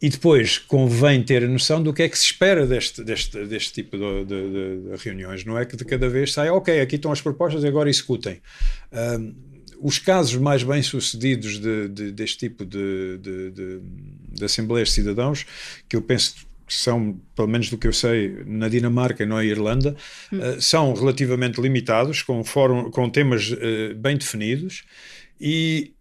E 0.00 0.08
depois 0.08 0.56
convém 0.56 1.22
ter 1.22 1.44
a 1.44 1.46
noção 1.46 1.82
do 1.82 1.92
que 1.92 2.02
é 2.02 2.08
que 2.08 2.18
se 2.18 2.24
espera 2.24 2.66
deste, 2.66 3.04
deste, 3.04 3.44
deste 3.44 3.74
tipo 3.74 3.98
de, 3.98 4.24
de, 4.24 4.50
de 4.50 5.04
reuniões. 5.04 5.44
Não 5.44 5.58
é 5.58 5.66
que 5.66 5.76
de 5.76 5.84
cada 5.84 6.08
vez 6.08 6.32
saia, 6.32 6.54
ok, 6.54 6.80
aqui 6.80 6.96
estão 6.96 7.12
as 7.12 7.20
propostas 7.20 7.62
e 7.64 7.68
agora 7.68 7.90
executem. 7.90 8.40
Um, 8.90 9.34
os 9.82 9.98
casos 9.98 10.36
mais 10.36 10.62
bem 10.62 10.82
sucedidos 10.82 11.58
de, 11.58 11.88
de, 11.88 12.10
deste 12.10 12.38
tipo 12.38 12.64
de, 12.64 13.18
de, 13.18 13.50
de, 13.50 14.44
Assembleias 14.44 14.88
de 14.88 14.94
Cidadãos, 14.94 15.44
que 15.88 15.94
eu 15.94 16.00
penso 16.00 16.50
que 16.72 16.78
são, 16.78 17.20
pelo 17.36 17.48
menos 17.48 17.68
do 17.68 17.76
que 17.76 17.86
eu 17.86 17.92
sei, 17.92 18.42
na 18.46 18.68
Dinamarca 18.68 19.22
e 19.22 19.26
na 19.26 19.44
Irlanda, 19.44 19.94
hum. 20.32 20.38
uh, 20.38 20.60
são 20.60 20.94
relativamente 20.94 21.60
limitados, 21.60 22.22
com, 22.22 22.42
fórum, 22.42 22.90
com 22.90 23.08
temas 23.10 23.50
uh, 23.50 23.94
bem 23.96 24.16
definidos, 24.16 24.84
e 25.40 25.92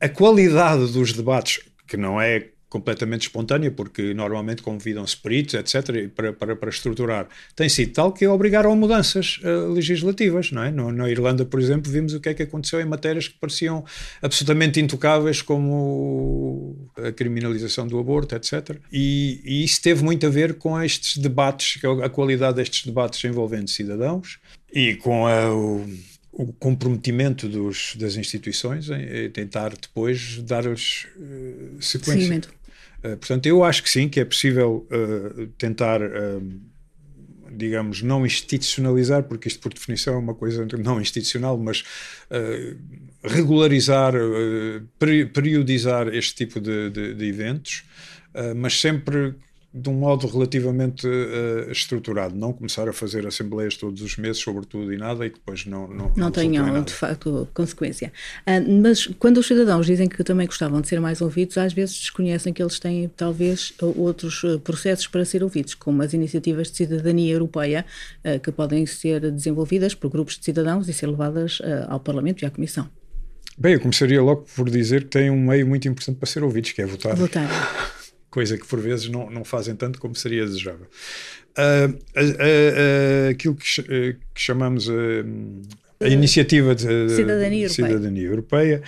a 0.00 0.08
qualidade 0.08 0.92
dos 0.92 1.12
debates, 1.12 1.60
que 1.86 1.96
não 1.96 2.20
é 2.20 2.48
completamente 2.68 3.22
espontânea, 3.22 3.70
porque 3.70 4.12
normalmente 4.12 4.62
convidam-se 4.62 5.16
peritos, 5.16 5.54
etc., 5.54 6.08
para, 6.14 6.32
para, 6.32 6.54
para 6.54 6.68
estruturar, 6.68 7.26
tem 7.56 7.68
sido 7.68 7.92
tal 7.92 8.12
que 8.12 8.26
obrigaram 8.26 8.70
a 8.70 8.76
mudanças 8.76 9.40
uh, 9.42 9.72
legislativas, 9.72 10.52
não 10.52 10.62
é? 10.62 10.70
No, 10.70 10.92
na 10.92 11.08
Irlanda, 11.08 11.44
por 11.44 11.60
exemplo, 11.60 11.90
vimos 11.90 12.12
o 12.12 12.20
que 12.20 12.28
é 12.28 12.34
que 12.34 12.42
aconteceu 12.42 12.80
em 12.80 12.84
matérias 12.84 13.26
que 13.28 13.38
pareciam 13.38 13.84
absolutamente 14.20 14.80
intocáveis, 14.80 15.40
como 15.40 16.90
a 16.96 17.10
criminalização 17.10 17.86
do 17.86 17.98
aborto, 17.98 18.34
etc. 18.34 18.76
E, 18.92 19.40
e 19.44 19.64
isso 19.64 19.80
teve 19.80 20.04
muito 20.04 20.26
a 20.26 20.30
ver 20.30 20.54
com 20.54 20.80
estes 20.82 21.16
debates, 21.16 21.80
a 22.02 22.08
qualidade 22.08 22.56
destes 22.56 22.84
debates 22.84 23.22
envolvendo 23.24 23.70
cidadãos 23.70 24.38
e 24.72 24.94
com 24.96 25.26
a, 25.26 25.54
o, 25.54 25.86
o 26.32 26.52
comprometimento 26.52 27.48
dos, 27.48 27.94
das 27.96 28.16
instituições 28.16 28.90
em, 28.90 29.30
tentar 29.30 29.70
depois 29.70 30.42
dar-lhes 30.42 31.06
uh, 31.16 31.80
sequência. 31.82 32.20
Seguimento. 32.20 32.57
Uh, 32.98 33.16
portanto, 33.16 33.46
eu 33.46 33.64
acho 33.64 33.82
que 33.82 33.90
sim, 33.90 34.08
que 34.08 34.20
é 34.20 34.24
possível 34.24 34.86
uh, 34.90 35.46
tentar, 35.58 36.00
digamos, 37.50 38.02
não 38.02 38.24
institucionalizar, 38.24 39.24
porque 39.24 39.48
isto 39.48 39.60
por 39.60 39.72
definição 39.72 40.14
é 40.14 40.18
uma 40.18 40.34
coisa 40.34 40.66
não 40.78 41.00
institucional, 41.00 41.56
mas 41.58 41.84
regularizar, 43.24 44.12
periodizar 45.32 46.08
este 46.08 46.34
tipo 46.34 46.60
de, 46.60 46.90
de, 46.90 47.14
de 47.14 47.24
eventos, 47.26 47.84
mas 48.54 48.80
sempre 48.80 49.34
de 49.72 49.90
um 49.90 49.92
modo 49.92 50.26
relativamente 50.26 51.06
uh, 51.06 51.70
estruturado, 51.70 52.34
não 52.34 52.54
começar 52.54 52.88
a 52.88 52.92
fazer 52.92 53.26
assembleias 53.26 53.76
todos 53.76 54.00
os 54.00 54.16
meses 54.16 54.38
sobre 54.38 54.64
tudo 54.64 54.92
e 54.92 54.96
nada 54.96 55.26
e 55.26 55.30
depois 55.30 55.66
não 55.66 55.86
não, 55.88 56.08
não, 56.08 56.12
não 56.16 56.30
tenham 56.30 56.82
de 56.82 56.92
facto 56.92 57.46
consequência. 57.52 58.10
Uh, 58.46 58.82
mas 58.82 59.06
quando 59.18 59.38
os 59.38 59.46
cidadãos 59.46 59.84
dizem 59.84 60.08
que 60.08 60.24
também 60.24 60.46
gostavam 60.46 60.80
de 60.80 60.88
ser 60.88 61.00
mais 61.00 61.20
ouvidos, 61.20 61.58
às 61.58 61.74
vezes 61.74 61.98
desconhecem 61.98 62.52
que 62.52 62.62
eles 62.62 62.78
têm 62.78 63.10
talvez 63.14 63.74
outros 63.96 64.42
eh, 64.44 64.58
processos 64.58 65.06
para 65.06 65.24
ser 65.24 65.42
ouvidos, 65.42 65.74
como 65.74 66.02
as 66.02 66.12
iniciativas 66.12 66.70
de 66.70 66.76
cidadania 66.76 67.32
europeia 67.32 67.84
uh, 68.24 68.40
que 68.40 68.50
podem 68.50 68.86
ser 68.86 69.30
desenvolvidas 69.30 69.94
por 69.94 70.10
grupos 70.10 70.38
de 70.38 70.44
cidadãos 70.44 70.88
e 70.88 70.92
ser 70.92 71.06
levadas 71.06 71.60
ao 71.88 72.00
Parlamento 72.00 72.42
e 72.42 72.46
à 72.46 72.50
Comissão. 72.50 72.88
Bem, 73.56 73.74
eu 73.74 73.80
começaria 73.80 74.22
logo 74.22 74.46
por 74.54 74.70
dizer 74.70 75.04
que 75.04 75.10
tem 75.10 75.30
um 75.30 75.40
meio 75.40 75.66
muito 75.66 75.86
importante 75.88 76.16
para 76.16 76.28
ser 76.28 76.42
ouvidos, 76.42 76.72
que 76.72 76.80
é 76.80 76.86
votar. 76.86 77.16
Votar. 77.16 77.97
Coisa 78.30 78.56
que 78.56 78.66
por 78.66 78.80
vezes 78.80 79.08
não, 79.08 79.30
não 79.30 79.44
fazem 79.44 79.74
tanto 79.74 80.00
como 80.00 80.14
seria 80.14 80.44
desejável. 80.44 80.86
Uh, 81.56 81.90
uh, 81.90 81.96
uh, 81.96 83.30
aquilo 83.30 83.56
que, 83.56 83.82
que 83.82 84.40
chamamos 84.40 84.88
a 86.00 86.08
iniciativa 86.08 86.74
de 86.74 87.08
cidadania, 87.10 87.68
cidadania 87.68 88.26
europeia. 88.26 88.74
europeia 88.74 88.82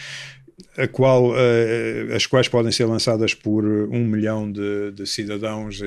a 0.76 0.86
qual, 0.86 1.32
as 2.14 2.26
quais 2.26 2.48
podem 2.48 2.70
ser 2.70 2.84
lançadas 2.84 3.34
por 3.34 3.64
um 3.64 4.04
milhão 4.04 4.50
de, 4.50 4.92
de 4.92 5.06
cidadãos 5.06 5.80
uh, 5.80 5.84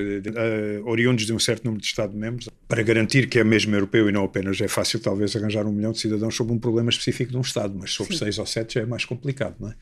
oriundos 0.85 1.25
de 1.25 1.33
um 1.33 1.39
certo 1.39 1.63
número 1.63 1.81
de 1.81 1.87
Estados-membros, 1.87 2.49
para 2.67 2.83
garantir 2.83 3.27
que 3.27 3.39
é 3.39 3.43
mesmo 3.43 3.73
europeu 3.75 4.09
e 4.09 4.11
não 4.11 4.23
apenas 4.23 4.59
é 4.59 4.67
fácil, 4.67 4.99
talvez, 4.99 5.35
arranjar 5.35 5.65
um 5.65 5.71
milhão 5.71 5.91
de 5.91 5.99
cidadãos 5.99 6.35
sobre 6.35 6.53
um 6.53 6.59
problema 6.59 6.89
específico 6.89 7.31
de 7.31 7.37
um 7.37 7.41
Estado, 7.41 7.75
mas 7.77 7.91
sobre 7.91 8.13
Sim. 8.13 8.19
seis 8.19 8.39
ou 8.39 8.45
sete 8.45 8.75
já 8.75 8.81
é 8.81 8.85
mais 8.85 9.05
complicado, 9.05 9.55
não 9.59 9.69
é? 9.69 9.75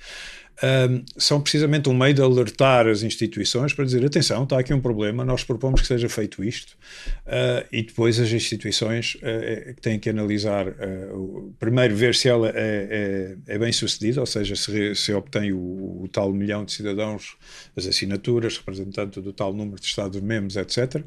Um, 0.64 1.04
são 1.18 1.42
precisamente 1.42 1.90
um 1.90 1.94
meio 1.94 2.14
de 2.14 2.22
alertar 2.22 2.88
as 2.88 3.02
instituições 3.02 3.74
para 3.74 3.84
dizer: 3.84 4.06
atenção, 4.06 4.44
está 4.44 4.60
aqui 4.60 4.74
um 4.74 4.80
problema, 4.80 5.26
nós 5.26 5.44
propomos 5.44 5.82
que 5.82 5.88
seja 5.88 6.08
feito 6.08 6.44
isto, 6.44 6.78
uh, 7.26 7.66
e 7.72 7.82
depois 7.82 8.20
as 8.20 8.32
instituições 8.32 9.16
uh, 9.16 9.74
têm 9.82 9.98
que 9.98 10.10
analisar, 10.10 10.68
uh, 10.68 11.54
primeiro, 11.60 11.96
ver 11.96 12.14
se 12.14 12.30
ela 12.30 12.50
é, 12.50 13.36
é, 13.48 13.56
é 13.56 13.58
bem 13.58 13.72
sucedida, 13.72 14.20
ou 14.20 14.28
seja, 14.28 14.56
se, 14.56 14.96
se 14.96 15.14
obtém 15.14 15.52
o, 15.52 15.58
o, 16.04 16.08
tal 16.12 16.32
milhão 16.32 16.64
de 16.64 16.72
cidadãos, 16.72 17.36
as 17.76 17.88
assinaturas, 17.88 18.58
representante 18.58 19.20
do 19.20 19.34
tal 19.34 19.54
número 19.54 19.80
de 19.80 19.88
Estados-membros, 19.88 20.58
etc. 20.58 21.04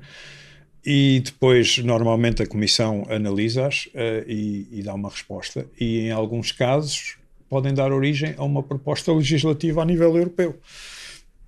E 0.85 1.23
depois, 1.25 1.79
normalmente, 1.79 2.43
a 2.43 2.47
Comissão 2.47 3.07
analisa-as 3.09 3.89
e, 4.27 4.69
e 4.71 4.83
dá 4.83 4.93
uma 4.93 5.09
resposta, 5.09 5.67
e 5.81 6.01
em 6.01 6.11
alguns 6.11 6.53
casos 6.53 7.17
podem 7.55 7.73
dar 7.73 7.93
origem 7.93 8.35
a 8.37 8.43
uma 8.43 8.65
proposta 8.65 9.13
legislativa 9.13 9.81
a 9.81 9.85
nível 9.85 10.17
europeu. 10.17 10.59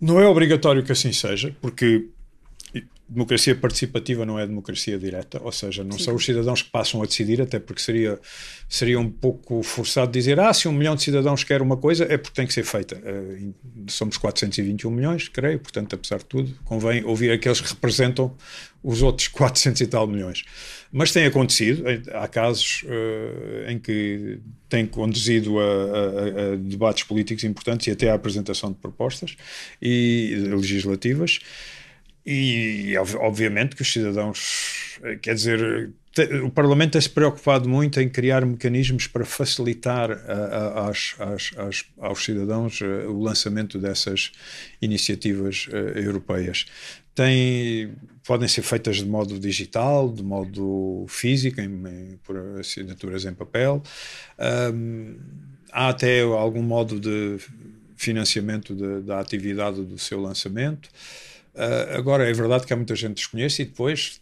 Não 0.01 0.21
é 0.21 0.29
obrigatório 0.29 0.85
que 0.85 0.93
assim 0.93 1.13
seja, 1.13 1.53
porque 1.61 2.07
democracia 3.09 3.55
participativa 3.55 4.27
não 4.27 4.39
é 4.39 4.47
democracia 4.47 4.99
direta, 4.99 5.41
ou 5.43 5.53
seja, 5.53 5.85
não 5.85 5.97
Sim. 5.97 6.05
são 6.05 6.15
os 6.15 6.25
cidadãos 6.25 6.63
que 6.63 6.71
passam 6.71 7.03
a 7.03 7.07
decidir, 7.07 7.41
até 7.41 7.61
porque 7.61 7.81
seria, 7.81 8.19
seria 8.69 8.99
um 8.99 9.09
pouco 9.09 9.63
forçado 9.63 10.11
dizer, 10.11 10.41
ah, 10.41 10.53
se 10.53 10.67
um 10.67 10.73
milhão 10.73 10.97
de 10.97 11.03
cidadãos 11.03 11.45
quer 11.45 11.63
uma 11.63 11.77
coisa, 11.77 12.05
é 12.05 12.17
porque 12.17 12.35
tem 12.35 12.47
que 12.47 12.53
ser 12.53 12.65
feita. 12.65 12.97
Uh, 12.97 13.55
somos 13.89 14.17
421 14.17 14.91
milhões, 14.91 15.29
creio, 15.29 15.61
portanto, 15.61 15.95
apesar 15.95 16.19
de 16.19 16.25
tudo, 16.25 16.53
convém 16.65 17.05
ouvir 17.05 17.31
aqueles 17.31 17.61
que 17.61 17.69
representam 17.69 18.35
os 18.83 19.03
outros 19.03 19.29
400 19.29 19.81
e 19.81 19.87
tal 19.87 20.07
milhões. 20.09 20.45
Mas 20.91 21.13
tem 21.13 21.27
acontecido, 21.27 21.85
há 22.13 22.27
casos 22.27 22.83
uh, 22.85 23.71
em 23.71 23.79
que 23.79 24.41
tem 24.69 24.85
conduzido 24.85 25.61
a, 25.61 25.63
a, 25.63 26.53
a, 26.53 26.57
debates 26.57 27.05
políticos 27.05 27.45
importantes 27.45 27.87
e 27.87 27.93
até 27.93 28.11
à 28.11 28.15
apresentação 28.15 28.71
de 28.73 28.79
propostas 28.79 29.37
e 29.81 30.35
legislativas 30.51 31.39
e, 32.27 32.95
obviamente, 33.21 33.77
que 33.77 33.83
os 33.83 33.93
cidadãos, 33.93 34.99
eh, 35.05 35.17
quer 35.17 35.35
dizer, 35.35 35.91
o 36.43 36.51
Parlamento 36.51 36.93
tem-se 36.93 37.09
preocupado 37.09 37.69
muito 37.69 38.01
em 38.01 38.09
criar 38.09 38.45
mecanismos 38.45 39.07
para 39.07 39.25
facilitar 39.25 40.11
a, 40.11 40.91
a, 40.91 42.09
aos 42.09 42.25
cidadãos 42.25 42.81
eh, 42.83 43.07
o 43.07 43.21
lançamento 43.21 43.79
dessas 43.79 44.33
iniciativas 44.83 45.69
europeias. 45.95 46.67
Tem, 47.15 47.95
podem 48.27 48.49
ser 48.49 48.63
feitas 48.63 48.97
de 48.97 49.07
modo 49.07 49.39
digital, 49.39 50.13
de 50.13 50.23
modo 50.23 51.07
físico, 51.09 51.61
em, 51.61 51.65
em, 51.65 52.19
por 52.25 52.37
assinaturas 52.59 53.25
em 53.25 53.33
papel. 53.33 53.83
Há 55.73 55.89
até 55.89 56.23
algum 56.23 56.63
modo 56.63 56.99
de 57.01 57.39
financiamento 57.97 58.75
de, 58.75 59.01
da 59.03 59.21
atividade 59.21 59.83
do 59.83 59.99
seu 59.99 60.21
lançamento. 60.21 60.91
Uh, 61.57 61.97
agora, 61.97 62.29
é 62.29 62.33
verdade 62.33 62.67
que 62.67 62.73
há 62.73 62.77
muita 62.77 62.95
gente 62.95 63.15
que 63.15 63.21
desconhece 63.21 63.63
e 63.63 63.65
depois 63.65 64.21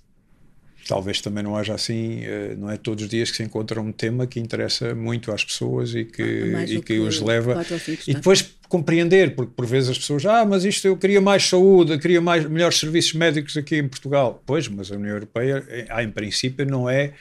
talvez 0.86 1.20
também 1.20 1.42
não 1.42 1.56
haja 1.56 1.74
assim, 1.74 2.20
uh, 2.20 2.56
não 2.56 2.70
é 2.70 2.76
todos 2.76 3.04
os 3.04 3.10
dias 3.10 3.30
que 3.30 3.38
se 3.38 3.42
encontra 3.42 3.80
um 3.80 3.90
tema 3.90 4.26
que 4.26 4.38
interessa 4.38 4.94
muito 4.94 5.32
às 5.32 5.44
pessoas 5.44 5.94
e 5.94 6.04
que, 6.04 6.22
e 6.22 6.66
que, 6.66 6.82
que 6.82 6.98
os 7.00 7.20
leva. 7.20 7.60
E 8.06 8.14
depois 8.14 8.54
compreender, 8.68 9.34
porque 9.34 9.52
por 9.54 9.66
vezes 9.66 9.90
as 9.90 9.98
pessoas, 9.98 10.24
ah, 10.26 10.44
mas 10.44 10.64
isto 10.64 10.86
eu 10.86 10.96
queria 10.96 11.20
mais 11.20 11.48
saúde, 11.48 11.92
eu 11.92 11.98
queria 11.98 12.20
mais, 12.20 12.48
melhores 12.48 12.78
serviços 12.78 13.14
médicos 13.14 13.56
aqui 13.56 13.76
em 13.76 13.88
Portugal. 13.88 14.42
Pois, 14.46 14.68
mas 14.68 14.92
a 14.92 14.94
União 14.94 15.14
Europeia, 15.14 15.64
em 16.02 16.10
princípio, 16.10 16.64
não 16.66 16.88
é 16.88 17.12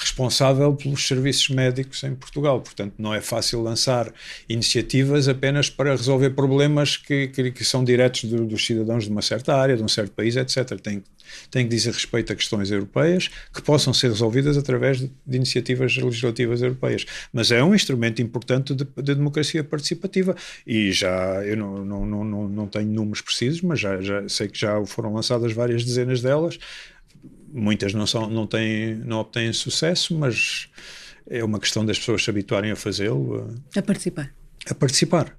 responsável 0.00 0.74
pelos 0.74 1.06
serviços 1.06 1.50
médicos 1.50 2.02
em 2.02 2.14
Portugal. 2.14 2.60
Portanto, 2.60 2.94
não 2.98 3.14
é 3.14 3.20
fácil 3.20 3.62
lançar 3.62 4.12
iniciativas 4.48 5.28
apenas 5.28 5.68
para 5.68 5.90
resolver 5.90 6.30
problemas 6.30 6.96
que, 6.96 7.28
que, 7.28 7.50
que 7.50 7.64
são 7.64 7.84
diretos 7.84 8.24
do, 8.24 8.46
dos 8.46 8.64
cidadãos 8.64 9.04
de 9.04 9.10
uma 9.10 9.20
certa 9.20 9.54
área, 9.54 9.76
de 9.76 9.82
um 9.82 9.88
certo 9.88 10.12
país, 10.12 10.36
etc. 10.36 10.80
Tem, 10.80 11.02
tem 11.50 11.64
que 11.64 11.70
dizer 11.70 11.92
respeito 11.92 12.32
a 12.32 12.36
questões 12.36 12.70
europeias 12.70 13.28
que 13.52 13.60
possam 13.60 13.92
ser 13.92 14.08
resolvidas 14.08 14.56
através 14.56 14.98
de, 14.98 15.10
de 15.26 15.36
iniciativas 15.36 15.94
legislativas 15.96 16.62
europeias. 16.62 17.04
Mas 17.32 17.52
é 17.52 17.62
um 17.62 17.74
instrumento 17.74 18.22
importante 18.22 18.74
de, 18.74 18.84
de 18.84 19.14
democracia 19.14 19.62
participativa 19.62 20.34
e 20.66 20.90
já 20.92 21.44
eu 21.44 21.56
não, 21.56 21.84
não, 21.84 22.06
não, 22.06 22.48
não 22.48 22.66
tenho 22.66 22.88
números 22.88 23.20
precisos, 23.20 23.60
mas 23.60 23.78
já, 23.78 24.00
já 24.00 24.26
sei 24.28 24.48
que 24.48 24.58
já 24.58 24.82
foram 24.86 25.12
lançadas 25.12 25.52
várias 25.52 25.84
dezenas 25.84 26.22
delas 26.22 26.58
muitas 27.52 27.92
não, 27.94 28.06
são, 28.06 28.28
não, 28.28 28.46
têm, 28.46 28.94
não 28.96 29.18
obtêm 29.20 29.52
sucesso, 29.52 30.16
mas 30.16 30.68
é 31.28 31.44
uma 31.44 31.58
questão 31.58 31.84
das 31.84 31.98
pessoas 31.98 32.22
se 32.22 32.30
habituarem 32.30 32.70
a 32.70 32.76
fazê-lo. 32.76 33.54
A 33.76 33.82
participar. 33.82 34.32
A 34.68 34.74
participar. 34.74 35.36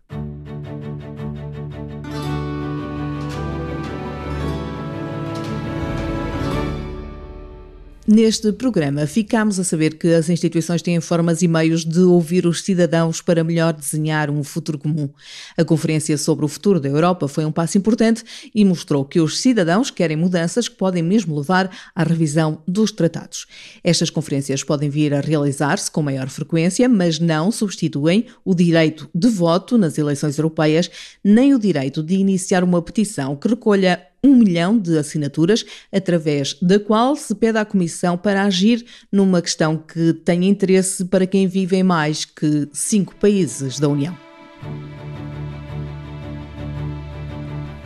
Neste 8.08 8.52
programa, 8.52 9.06
ficamos 9.06 9.60
a 9.60 9.64
saber 9.64 9.94
que 9.94 10.08
as 10.08 10.28
instituições 10.28 10.82
têm 10.82 11.00
formas 11.00 11.44
e 11.44 11.48
meios 11.48 11.86
de 11.86 12.00
ouvir 12.00 12.48
os 12.48 12.64
cidadãos 12.64 13.22
para 13.22 13.44
melhor 13.44 13.74
desenhar 13.74 14.28
um 14.32 14.44
futuro 14.44 14.80
comum. 14.80 15.08
A 15.56 15.64
Conferência 15.64 16.18
sobre 16.18 16.44
o 16.44 16.48
Futuro 16.48 16.80
da 16.80 16.90
Europa 16.90 17.28
foi 17.28 17.46
um 17.46 17.52
passo 17.52 17.78
importante 17.78 18.24
e 18.56 18.66
mostrou 18.66 19.06
que 19.06 19.22
os 19.22 19.40
cidadãos 19.40 19.92
querem 19.92 20.18
mudanças 20.18 20.68
que 20.68 20.76
podem 20.76 21.04
mesmo 21.04 21.38
levar 21.38 21.70
à 21.94 22.04
revisão 22.04 22.64
dos 22.68 22.92
tratados. 22.92 23.46
Estas 23.84 24.10
conferências 24.10 24.64
podem 24.64 24.90
vir 24.90 25.14
a 25.14 25.22
realizar-se 25.22 25.92
com 25.92 26.02
maior 26.02 26.28
frequência, 26.28 26.90
mas 26.90 27.20
não 27.20 27.52
substituem 27.52 28.26
o 28.44 28.56
direito 28.56 29.08
de 29.14 29.28
voto 29.30 29.78
nas 29.78 30.00
eleições 30.00 30.40
europeias, 30.40 30.90
nem 31.24 31.54
o 31.54 31.60
direito 31.60 32.02
de 32.02 32.16
iniciar 32.16 32.64
uma 32.64 32.82
petição 32.82 33.36
que 33.36 33.48
recolha 33.48 34.11
um 34.24 34.36
milhão 34.36 34.78
de 34.78 34.98
assinaturas, 34.98 35.66
através 35.92 36.56
da 36.62 36.80
qual 36.80 37.16
se 37.16 37.34
pede 37.34 37.58
à 37.58 37.66
Comissão 37.66 38.18
para 38.18 38.44
agir 38.44 38.86
numa 39.12 39.42
questão 39.42 39.78
que 39.78 40.14
tem 40.14 40.48
interesse 40.48 41.06
para 41.06 41.26
quem 41.26 41.48
vive 41.48 41.76
em 41.76 41.84
mais 41.84 42.26
que 42.26 42.68
cinco 42.72 43.16
países 43.16 43.80
da 43.80 43.88
União. 43.88 44.16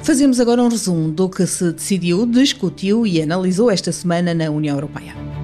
Fazemos 0.03 0.39
agora 0.39 0.61
um 0.61 0.67
resumo 0.67 1.11
do 1.11 1.27
que 1.27 1.47
se 1.47 1.71
decidiu, 1.71 2.27
discutiu 2.27 3.07
e 3.07 3.21
analisou 3.21 3.71
esta 3.71 3.91
semana 3.91 4.35
na 4.35 4.51
União 4.51 4.75
Europeia. 4.75 5.34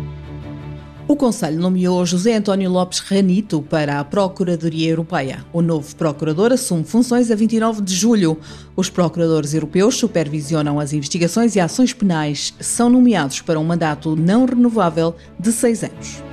O 1.11 1.15
Conselho 1.17 1.59
nomeou 1.59 2.05
José 2.05 2.37
António 2.37 2.71
Lopes 2.71 2.99
Ranito 2.99 3.61
para 3.61 3.99
a 3.99 4.03
Procuradoria 4.05 4.91
Europeia. 4.91 5.45
O 5.51 5.61
novo 5.61 5.93
procurador 5.93 6.53
assume 6.53 6.85
funções 6.85 7.29
a 7.29 7.35
29 7.35 7.81
de 7.81 7.93
julho. 7.93 8.39
Os 8.77 8.89
procuradores 8.89 9.53
europeus 9.53 9.97
supervisionam 9.97 10.79
as 10.79 10.93
investigações 10.93 11.53
e 11.57 11.59
ações 11.59 11.91
penais. 11.91 12.53
São 12.61 12.89
nomeados 12.89 13.41
para 13.41 13.59
um 13.59 13.63
mandato 13.65 14.15
não 14.15 14.45
renovável 14.45 15.13
de 15.37 15.51
seis 15.51 15.83
anos. 15.83 16.23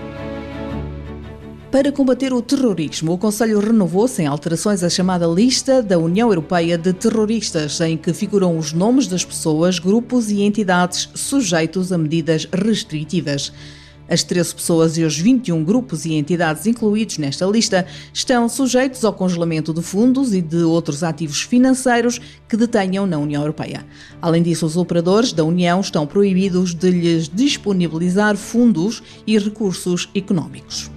Para 1.72 1.90
combater 1.90 2.32
o 2.32 2.40
terrorismo, 2.40 3.12
o 3.12 3.18
Conselho 3.18 3.58
renovou 3.58 4.06
sem 4.06 4.28
alterações 4.28 4.84
a 4.84 4.88
chamada 4.88 5.26
lista 5.26 5.82
da 5.82 5.98
União 5.98 6.28
Europeia 6.28 6.78
de 6.78 6.92
terroristas, 6.92 7.80
em 7.80 7.96
que 7.96 8.14
figuram 8.14 8.56
os 8.56 8.72
nomes 8.72 9.08
das 9.08 9.24
pessoas, 9.24 9.80
grupos 9.80 10.30
e 10.30 10.42
entidades 10.42 11.10
sujeitos 11.16 11.92
a 11.92 11.98
medidas 11.98 12.46
restritivas. 12.52 13.52
As 14.08 14.22
13 14.22 14.54
pessoas 14.54 14.96
e 14.96 15.04
os 15.04 15.18
21 15.18 15.62
grupos 15.62 16.04
e 16.04 16.14
entidades 16.14 16.66
incluídos 16.66 17.18
nesta 17.18 17.44
lista 17.46 17.86
estão 18.12 18.48
sujeitos 18.48 19.04
ao 19.04 19.12
congelamento 19.12 19.74
de 19.74 19.82
fundos 19.82 20.32
e 20.32 20.40
de 20.40 20.62
outros 20.62 21.02
ativos 21.02 21.42
financeiros 21.42 22.20
que 22.48 22.56
detenham 22.56 23.06
na 23.06 23.18
União 23.18 23.42
Europeia. 23.42 23.84
Além 24.20 24.42
disso, 24.42 24.66
os 24.66 24.76
operadores 24.76 25.32
da 25.32 25.44
União 25.44 25.80
estão 25.80 26.06
proibidos 26.06 26.74
de 26.74 26.90
lhes 26.90 27.28
disponibilizar 27.28 28.36
fundos 28.36 29.02
e 29.26 29.38
recursos 29.38 30.08
económicos. 30.14 30.90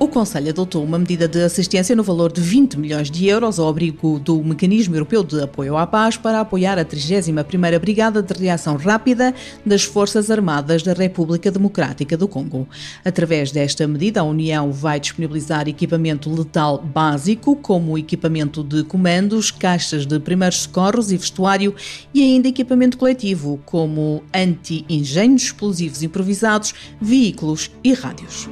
O 0.00 0.06
Conselho 0.06 0.50
adotou 0.50 0.84
uma 0.84 0.96
medida 0.96 1.26
de 1.26 1.42
assistência 1.42 1.96
no 1.96 2.04
valor 2.04 2.30
de 2.30 2.40
20 2.40 2.78
milhões 2.78 3.10
de 3.10 3.26
euros 3.26 3.58
ao 3.58 3.68
abrigo 3.68 4.20
do 4.20 4.40
Mecanismo 4.44 4.94
Europeu 4.94 5.24
de 5.24 5.42
Apoio 5.42 5.76
à 5.76 5.88
Paz 5.88 6.16
para 6.16 6.38
apoiar 6.38 6.78
a 6.78 6.84
31ª 6.84 7.80
Brigada 7.80 8.22
de 8.22 8.32
Reação 8.32 8.76
Rápida 8.76 9.34
das 9.66 9.82
Forças 9.82 10.30
Armadas 10.30 10.84
da 10.84 10.92
República 10.92 11.50
Democrática 11.50 12.16
do 12.16 12.28
Congo. 12.28 12.68
Através 13.04 13.50
desta 13.50 13.88
medida, 13.88 14.20
a 14.20 14.22
União 14.22 14.70
vai 14.70 15.00
disponibilizar 15.00 15.66
equipamento 15.66 16.32
letal 16.32 16.78
básico, 16.78 17.56
como 17.56 17.98
equipamento 17.98 18.62
de 18.62 18.84
comandos, 18.84 19.50
caixas 19.50 20.06
de 20.06 20.20
primeiros 20.20 20.58
socorros 20.58 21.10
e 21.10 21.16
vestuário, 21.16 21.74
e 22.14 22.22
ainda 22.22 22.46
equipamento 22.46 22.96
coletivo, 22.96 23.60
como 23.66 24.22
anti-engenhos 24.32 25.42
explosivos 25.42 26.04
improvisados, 26.04 26.72
veículos 27.00 27.72
e 27.82 27.92
rádios. 27.94 28.48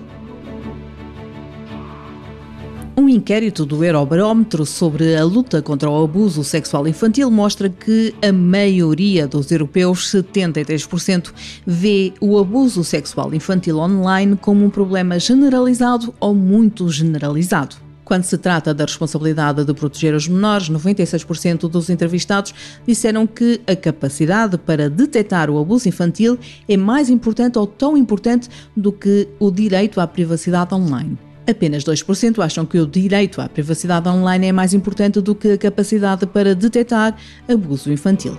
Um 2.98 3.10
inquérito 3.10 3.66
do 3.66 3.84
Eurobarómetro 3.84 4.64
sobre 4.64 5.14
a 5.14 5.22
luta 5.22 5.60
contra 5.60 5.88
o 5.90 6.02
abuso 6.02 6.42
sexual 6.42 6.88
infantil 6.88 7.30
mostra 7.30 7.68
que 7.68 8.14
a 8.26 8.32
maioria 8.32 9.26
dos 9.26 9.50
europeus, 9.50 10.10
73%, 10.10 11.30
vê 11.66 12.14
o 12.22 12.38
abuso 12.38 12.82
sexual 12.82 13.34
infantil 13.34 13.76
online 13.80 14.34
como 14.34 14.64
um 14.64 14.70
problema 14.70 15.18
generalizado 15.18 16.14
ou 16.18 16.34
muito 16.34 16.88
generalizado. 16.88 17.76
Quando 18.02 18.24
se 18.24 18.38
trata 18.38 18.72
da 18.72 18.86
responsabilidade 18.86 19.62
de 19.62 19.74
proteger 19.74 20.14
os 20.14 20.26
menores, 20.26 20.70
96% 20.70 21.68
dos 21.68 21.90
entrevistados 21.90 22.54
disseram 22.86 23.26
que 23.26 23.60
a 23.66 23.76
capacidade 23.76 24.56
para 24.56 24.88
detectar 24.88 25.50
o 25.50 25.58
abuso 25.58 25.86
infantil 25.86 26.38
é 26.66 26.78
mais 26.78 27.10
importante 27.10 27.58
ou 27.58 27.66
tão 27.66 27.94
importante 27.94 28.48
do 28.74 28.90
que 28.90 29.28
o 29.38 29.50
direito 29.50 30.00
à 30.00 30.06
privacidade 30.06 30.74
online. 30.74 31.25
Apenas 31.46 31.84
2% 31.84 32.42
acham 32.42 32.66
que 32.66 32.78
o 32.78 32.86
direito 32.86 33.40
à 33.40 33.48
privacidade 33.48 34.08
online 34.08 34.48
é 34.48 34.52
mais 34.52 34.74
importante 34.74 35.20
do 35.20 35.34
que 35.34 35.52
a 35.52 35.58
capacidade 35.58 36.26
para 36.26 36.54
detectar 36.54 37.16
abuso 37.48 37.92
infantil. 37.92 38.36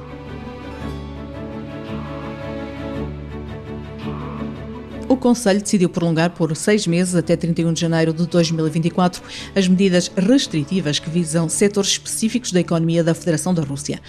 O 5.09 5.15
Conselho 5.15 5.61
decidiu 5.61 5.89
prolongar 5.89 6.31
por 6.31 6.55
seis 6.55 6.85
meses, 6.85 7.15
até 7.15 7.35
31 7.35 7.71
de 7.71 7.79
janeiro 7.79 8.13
de 8.13 8.27
2024, 8.27 9.21
as 9.55 9.67
medidas 9.67 10.11
restritivas 10.15 10.99
que 10.99 11.09
visam 11.09 11.47
setores 11.47 11.91
específicos 11.91 12.51
da 12.51 12.59
economia 12.59 13.03
da 13.03 13.13
Federação 13.13 13.53
da 13.53 13.61
Rússia. 13.61 14.01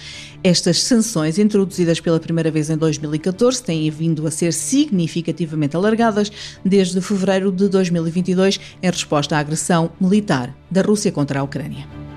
Estas 0.43 0.81
sanções, 0.83 1.37
introduzidas 1.37 1.99
pela 1.99 2.19
primeira 2.19 2.51
vez 2.51 2.69
em 2.69 2.77
2014, 2.77 3.63
têm 3.63 3.89
vindo 3.89 4.27
a 4.27 4.31
ser 4.31 4.51
significativamente 4.51 5.75
alargadas 5.75 6.31
desde 6.65 6.99
fevereiro 6.99 7.51
de 7.51 7.69
2022, 7.69 8.59
em 8.81 8.89
resposta 8.89 9.37
à 9.37 9.39
agressão 9.39 9.91
militar 9.99 10.53
da 10.69 10.81
Rússia 10.81 11.11
contra 11.11 11.39
a 11.39 11.43
Ucrânia. 11.43 12.08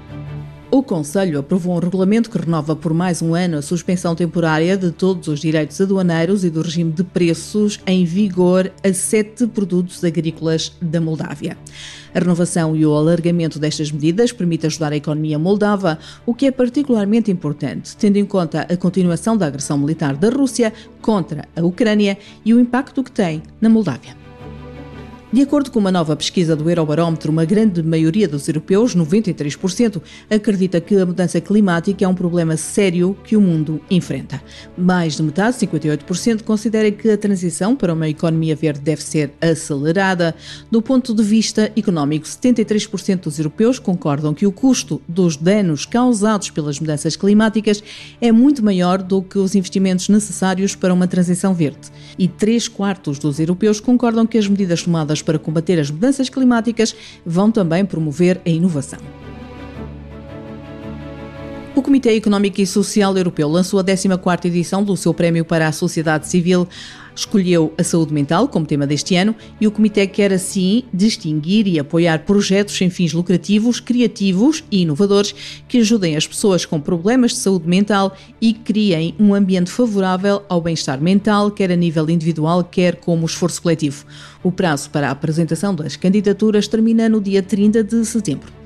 O 0.75 0.83
Conselho 0.83 1.39
aprovou 1.39 1.77
um 1.77 1.79
regulamento 1.79 2.31
que 2.31 2.39
renova 2.39 2.75
por 2.75 2.95
mais 2.95 3.21
um 3.21 3.35
ano 3.35 3.59
a 3.59 3.63
suspensão 3.63 4.15
temporária 4.15 4.75
de 4.75 4.91
todos 4.91 5.29
os 5.29 5.39
direitos 5.39 5.79
aduaneiros 5.79 6.47
e 6.47 6.51
do 6.51 6.63
regime 6.63 6.91
de 6.91 7.05
preços 7.05 7.79
em 7.87 8.07
vigor 8.07 8.73
a 8.83 8.91
sete 8.95 9.47
produtos 9.47 10.03
agrícolas 10.03 10.75
da 10.81 10.99
Moldávia. 10.99 11.59
A 12.15 12.19
renovação 12.19 12.75
e 12.75 12.87
o 12.87 12.95
alargamento 12.95 13.59
destas 13.59 13.93
medidas 13.93 14.33
permite 14.33 14.65
ajudar 14.65 14.93
a 14.93 14.97
economia 14.97 15.39
moldava, 15.39 15.99
o 16.25 16.33
que 16.33 16.47
é 16.47 16.51
particularmente 16.51 17.31
importante, 17.31 17.95
tendo 17.95 18.17
em 18.17 18.25
conta 18.25 18.63
a 18.63 18.75
continuação 18.75 19.37
da 19.37 19.49
agressão 19.49 19.77
militar 19.77 20.17
da 20.17 20.31
Rússia 20.31 20.73
contra 21.03 21.47
a 21.55 21.61
Ucrânia 21.61 22.17
e 22.47 22.55
o 22.55 22.59
impacto 22.59 23.05
que 23.05 23.13
tem 23.13 23.43
na 23.61 23.69
Moldávia. 23.69 24.22
De 25.33 25.40
acordo 25.40 25.71
com 25.71 25.79
uma 25.79 25.90
nova 25.90 26.14
pesquisa 26.14 26.55
do 26.55 26.68
Eurobarómetro, 26.68 27.33
uma 27.33 27.47
grande 27.47 27.83
maioria 27.83 28.29
dos 28.29 28.47
europeus, 28.49 28.95
93%, 28.95 30.03
acredita 30.29 30.79
que 30.79 30.95
a 30.95 31.07
mudança 31.07 31.40
climática 31.40 32.05
é 32.05 32.09
um 32.09 32.14
problema 32.14 32.55
sério 32.59 33.16
que 33.25 33.35
o 33.35 33.40
mundo 33.40 33.81
enfrenta. 33.90 34.42
Mais 34.77 35.16
de 35.16 35.23
metade, 35.23 35.57
58%, 35.57 36.42
considera 36.42 36.90
que 36.90 37.09
a 37.09 37.16
transição 37.16 37.75
para 37.75 37.95
uma 37.95 38.11
economia 38.11 38.55
verde 38.55 38.81
deve 38.81 39.03
ser 39.03 39.33
acelerada. 39.40 40.35
Do 40.71 40.83
ponto 40.83 41.14
de 41.14 41.23
vista 41.23 41.73
económico, 41.75 42.27
73% 42.27 43.21
dos 43.21 43.38
europeus 43.38 43.79
concordam 43.79 44.35
que 44.35 44.47
o 44.47 44.53
custo 44.53 45.01
dos 45.09 45.35
danos 45.35 45.87
causados 45.87 46.51
pelas 46.51 46.79
mudanças 46.79 47.16
climáticas 47.16 47.83
é 48.21 48.31
muito 48.31 48.62
maior 48.62 49.03
do 49.03 49.23
que 49.23 49.38
os 49.38 49.55
investimentos 49.55 50.11
necessários 50.11 50.77
para 50.77 50.92
uma 50.92 51.09
transição 51.09 51.55
verde. 51.55 51.88
E 52.18 52.29
3 52.29 52.68
quartos 52.68 53.18
dos 53.18 53.40
europeus 53.40 53.81
concordam 53.81 54.27
que 54.27 54.37
as 54.37 54.47
medidas 54.47 54.83
tomadas 54.83 55.22
para 55.23 55.39
combater 55.39 55.79
as 55.79 55.91
mudanças 55.91 56.29
climáticas 56.29 56.95
vão 57.25 57.51
também 57.51 57.85
promover 57.85 58.41
a 58.45 58.51
inovação. 58.51 58.99
O 61.75 61.81
Comitê 61.81 62.15
Económico 62.15 62.61
e 62.61 62.67
Social 62.67 63.17
Europeu 63.17 63.49
lançou 63.49 63.81
a 63.81 63.85
14ª 63.85 64.45
edição 64.45 64.85
do 64.85 64.95
seu 64.95 65.15
Prémio 65.15 65.43
para 65.43 65.67
a 65.67 65.73
Sociedade 65.73 66.29
Civil. 66.29 66.69
Escolheu 67.14 67.72
a 67.77 67.85
saúde 67.85 68.12
mental 68.12 68.48
como 68.48 68.66
tema 68.66 68.87
deste 68.87 69.14
ano 69.16 69.35
e 69.61 69.66
o 69.66 69.70
Comitê 69.70 70.07
quer 70.07 70.33
assim 70.33 70.85
distinguir 70.92 71.66
e 71.66 71.79
apoiar 71.79 72.20
projetos 72.20 72.77
sem 72.77 72.88
fins 72.88 73.12
lucrativos, 73.12 73.81
criativos 73.81 74.64
e 74.70 74.83
inovadores 74.83 75.35
que 75.68 75.79
ajudem 75.79 76.16
as 76.16 76.27
pessoas 76.27 76.64
com 76.64 76.81
problemas 76.81 77.33
de 77.33 77.38
saúde 77.38 77.68
mental 77.68 78.16
e 78.40 78.55
criem 78.55 79.14
um 79.18 79.35
ambiente 79.35 79.70
favorável 79.70 80.42
ao 80.48 80.61
bem-estar 80.61 81.01
mental, 81.01 81.51
quer 81.51 81.70
a 81.70 81.77
nível 81.77 82.09
individual, 82.09 82.64
quer 82.64 82.96
como 82.96 83.27
esforço 83.27 83.61
coletivo. 83.61 84.07
O 84.42 84.51
prazo 84.51 84.90
para 84.90 85.09
a 85.09 85.12
apresentação 85.12 85.75
das 85.75 85.96
candidaturas 85.96 86.66
termina 86.66 87.09
no 87.09 87.20
dia 87.20 87.42
30 87.42 87.85
de 87.85 88.05
setembro. 88.05 88.62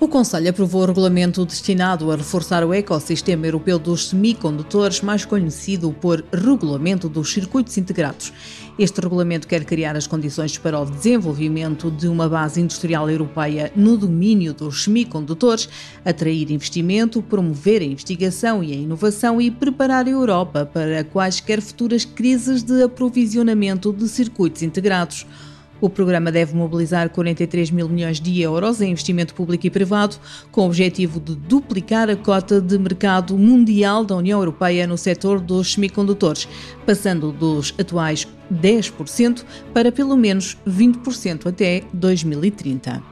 O 0.00 0.08
Conselho 0.08 0.48
aprovou 0.48 0.80
o 0.80 0.86
regulamento 0.86 1.44
destinado 1.44 2.10
a 2.10 2.16
reforçar 2.16 2.64
o 2.64 2.72
ecossistema 2.72 3.46
europeu 3.46 3.78
dos 3.78 4.08
semicondutores, 4.08 5.02
mais 5.02 5.26
conhecido 5.26 5.92
por 5.92 6.24
Regulamento 6.32 7.06
dos 7.06 7.30
Circuitos 7.30 7.76
Integrados. 7.76 8.32
Este 8.78 8.98
regulamento 8.98 9.46
quer 9.46 9.62
criar 9.62 9.94
as 9.94 10.06
condições 10.06 10.56
para 10.56 10.80
o 10.80 10.86
desenvolvimento 10.86 11.90
de 11.90 12.08
uma 12.08 12.30
base 12.30 12.62
industrial 12.62 13.10
europeia 13.10 13.70
no 13.76 13.98
domínio 13.98 14.54
dos 14.54 14.84
semicondutores, 14.84 15.68
atrair 16.02 16.50
investimento, 16.50 17.20
promover 17.20 17.82
a 17.82 17.84
investigação 17.84 18.64
e 18.64 18.72
a 18.72 18.76
inovação 18.76 19.38
e 19.38 19.50
preparar 19.50 20.06
a 20.06 20.10
Europa 20.10 20.64
para 20.64 21.04
quaisquer 21.04 21.60
futuras 21.60 22.06
crises 22.06 22.62
de 22.62 22.82
aprovisionamento 22.82 23.92
de 23.92 24.08
circuitos 24.08 24.62
integrados. 24.62 25.26
O 25.80 25.88
programa 25.88 26.30
deve 26.30 26.54
mobilizar 26.54 27.08
43 27.08 27.70
mil 27.70 27.88
milhões 27.88 28.20
de 28.20 28.40
euros 28.40 28.82
em 28.82 28.90
investimento 28.90 29.34
público 29.34 29.66
e 29.66 29.70
privado, 29.70 30.16
com 30.52 30.62
o 30.62 30.66
objetivo 30.66 31.18
de 31.18 31.34
duplicar 31.34 32.10
a 32.10 32.16
cota 32.16 32.60
de 32.60 32.78
mercado 32.78 33.36
mundial 33.38 34.04
da 34.04 34.16
União 34.16 34.38
Europeia 34.38 34.86
no 34.86 34.98
setor 34.98 35.40
dos 35.40 35.72
semicondutores, 35.72 36.46
passando 36.84 37.32
dos 37.32 37.74
atuais 37.78 38.28
10% 38.52 39.44
para 39.72 39.90
pelo 39.90 40.16
menos 40.16 40.56
20% 40.66 41.46
até 41.46 41.82
2030. 41.94 43.09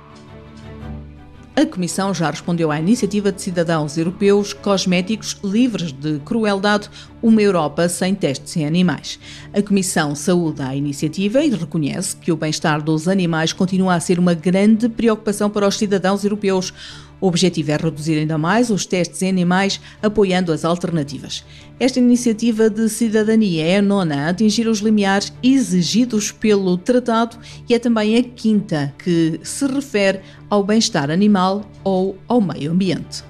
A 1.59 1.66
Comissão 1.66 2.14
já 2.14 2.31
respondeu 2.31 2.71
à 2.71 2.79
iniciativa 2.79 3.33
de 3.33 3.42
cidadãos 3.42 3.99
europeus 3.99 4.53
cosméticos 4.53 5.37
livres 5.42 5.90
de 5.90 6.21
crueldade, 6.21 6.88
uma 7.21 7.42
Europa 7.42 7.88
sem 7.88 8.14
testes 8.14 8.57
em 8.57 8.64
animais. 8.64 9.18
A 9.53 9.61
Comissão 9.61 10.14
saúda 10.14 10.68
a 10.68 10.77
iniciativa 10.77 11.42
e 11.42 11.51
reconhece 11.51 12.14
que 12.14 12.31
o 12.31 12.37
bem-estar 12.37 12.81
dos 12.81 13.09
animais 13.09 13.53
continua 13.53 13.94
a 13.94 14.01
ser 14.01 14.21
uma 14.21 14.35
grande 14.35 14.88
preocupação 14.88 15.51
para 15.51 15.66
os 15.66 15.77
cidadãos 15.77 16.23
europeus. 16.23 16.73
O 17.20 17.26
objetivo 17.26 17.72
é 17.72 17.76
reduzir 17.76 18.18
ainda 18.18 18.38
mais 18.38 18.70
os 18.70 18.87
testes 18.87 19.22
em 19.22 19.28
animais, 19.28 19.81
apoiando 20.02 20.52
as 20.52 20.64
alternativas. 20.64 21.44
Esta 21.81 21.98
iniciativa 21.98 22.70
de 22.70 22.88
cidadania 22.88 23.64
é 23.64 23.78
a 23.78 23.83
nona 23.83 24.26
a 24.26 24.28
atingir 24.31 24.68
os 24.68 24.78
limiares 24.78 25.33
exigidos 25.42 26.31
pelo 26.31 26.76
tratado 26.76 27.37
e 27.68 27.74
é 27.74 27.78
também 27.78 28.16
a 28.16 28.22
quinta 28.22 28.94
que 28.98 29.40
se 29.42 29.66
refere 29.66 30.20
ao 30.48 30.62
bem-estar 30.62 31.11
animal 31.11 31.68
ou 31.83 32.16
ao 32.28 32.40
meio 32.40 32.72
ambiente. 32.72 33.22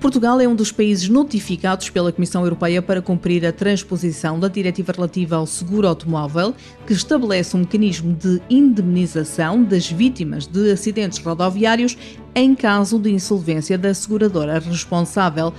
Portugal 0.00 0.38
é 0.40 0.46
um 0.46 0.54
dos 0.54 0.70
países 0.70 1.08
notificados 1.08 1.88
pela 1.88 2.12
Comissão 2.12 2.42
Europeia 2.42 2.82
para 2.82 3.00
cumprir 3.00 3.44
a 3.46 3.52
transposição 3.52 4.38
da 4.38 4.46
diretiva 4.46 4.92
relativa 4.92 5.36
ao 5.36 5.46
seguro 5.46 5.88
automóvel, 5.88 6.54
que 6.86 6.92
estabelece 6.92 7.56
um 7.56 7.60
mecanismo 7.60 8.14
de 8.14 8.40
indemnização 8.48 9.64
das 9.64 9.90
vítimas 9.90 10.46
de 10.46 10.70
acidentes 10.70 11.18
rodoviários 11.18 11.96
em 12.34 12.54
caso 12.54 12.98
de 12.98 13.10
insolvência 13.10 13.78
da 13.78 13.92
seguradora 13.94 14.58
responsável. 14.58 15.52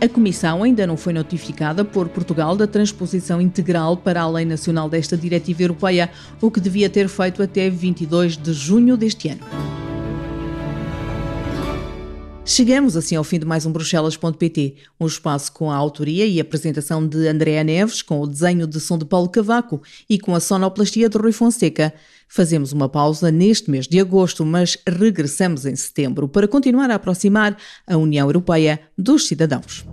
A 0.00 0.08
Comissão 0.08 0.62
ainda 0.62 0.86
não 0.86 0.96
foi 0.96 1.12
notificada 1.12 1.84
por 1.84 2.08
Portugal 2.08 2.56
da 2.56 2.66
transposição 2.66 3.40
integral 3.40 3.96
para 3.96 4.20
a 4.20 4.28
lei 4.28 4.44
nacional 4.44 4.90
desta 4.90 5.16
diretiva 5.16 5.62
europeia, 5.62 6.10
o 6.40 6.50
que 6.50 6.60
devia 6.60 6.90
ter 6.90 7.08
feito 7.08 7.42
até 7.42 7.70
22 7.70 8.36
de 8.36 8.52
junho 8.52 8.96
deste 8.96 9.28
ano. 9.28 9.75
Chegamos 12.48 12.96
assim 12.96 13.16
ao 13.16 13.24
fim 13.24 13.40
de 13.40 13.44
mais 13.44 13.66
um 13.66 13.72
Bruxelas.pt, 13.72 14.76
um 15.00 15.06
espaço 15.06 15.50
com 15.50 15.68
a 15.68 15.74
autoria 15.74 16.24
e 16.24 16.38
apresentação 16.38 17.04
de 17.04 17.26
Andréa 17.26 17.64
Neves, 17.64 18.02
com 18.02 18.20
o 18.20 18.26
desenho 18.26 18.68
de 18.68 18.78
som 18.78 18.96
de 18.96 19.04
Paulo 19.04 19.28
Cavaco 19.28 19.82
e 20.08 20.16
com 20.16 20.32
a 20.32 20.38
sonoplastia 20.38 21.08
de 21.08 21.18
Rui 21.18 21.32
Fonseca. 21.32 21.92
Fazemos 22.28 22.70
uma 22.70 22.88
pausa 22.88 23.32
neste 23.32 23.68
mês 23.68 23.88
de 23.88 23.98
agosto, 23.98 24.46
mas 24.46 24.78
regressamos 24.86 25.66
em 25.66 25.74
setembro 25.74 26.28
para 26.28 26.46
continuar 26.46 26.88
a 26.88 26.94
aproximar 26.94 27.56
a 27.84 27.96
União 27.96 28.28
Europeia 28.28 28.80
dos 28.96 29.26
cidadãos. 29.26 29.84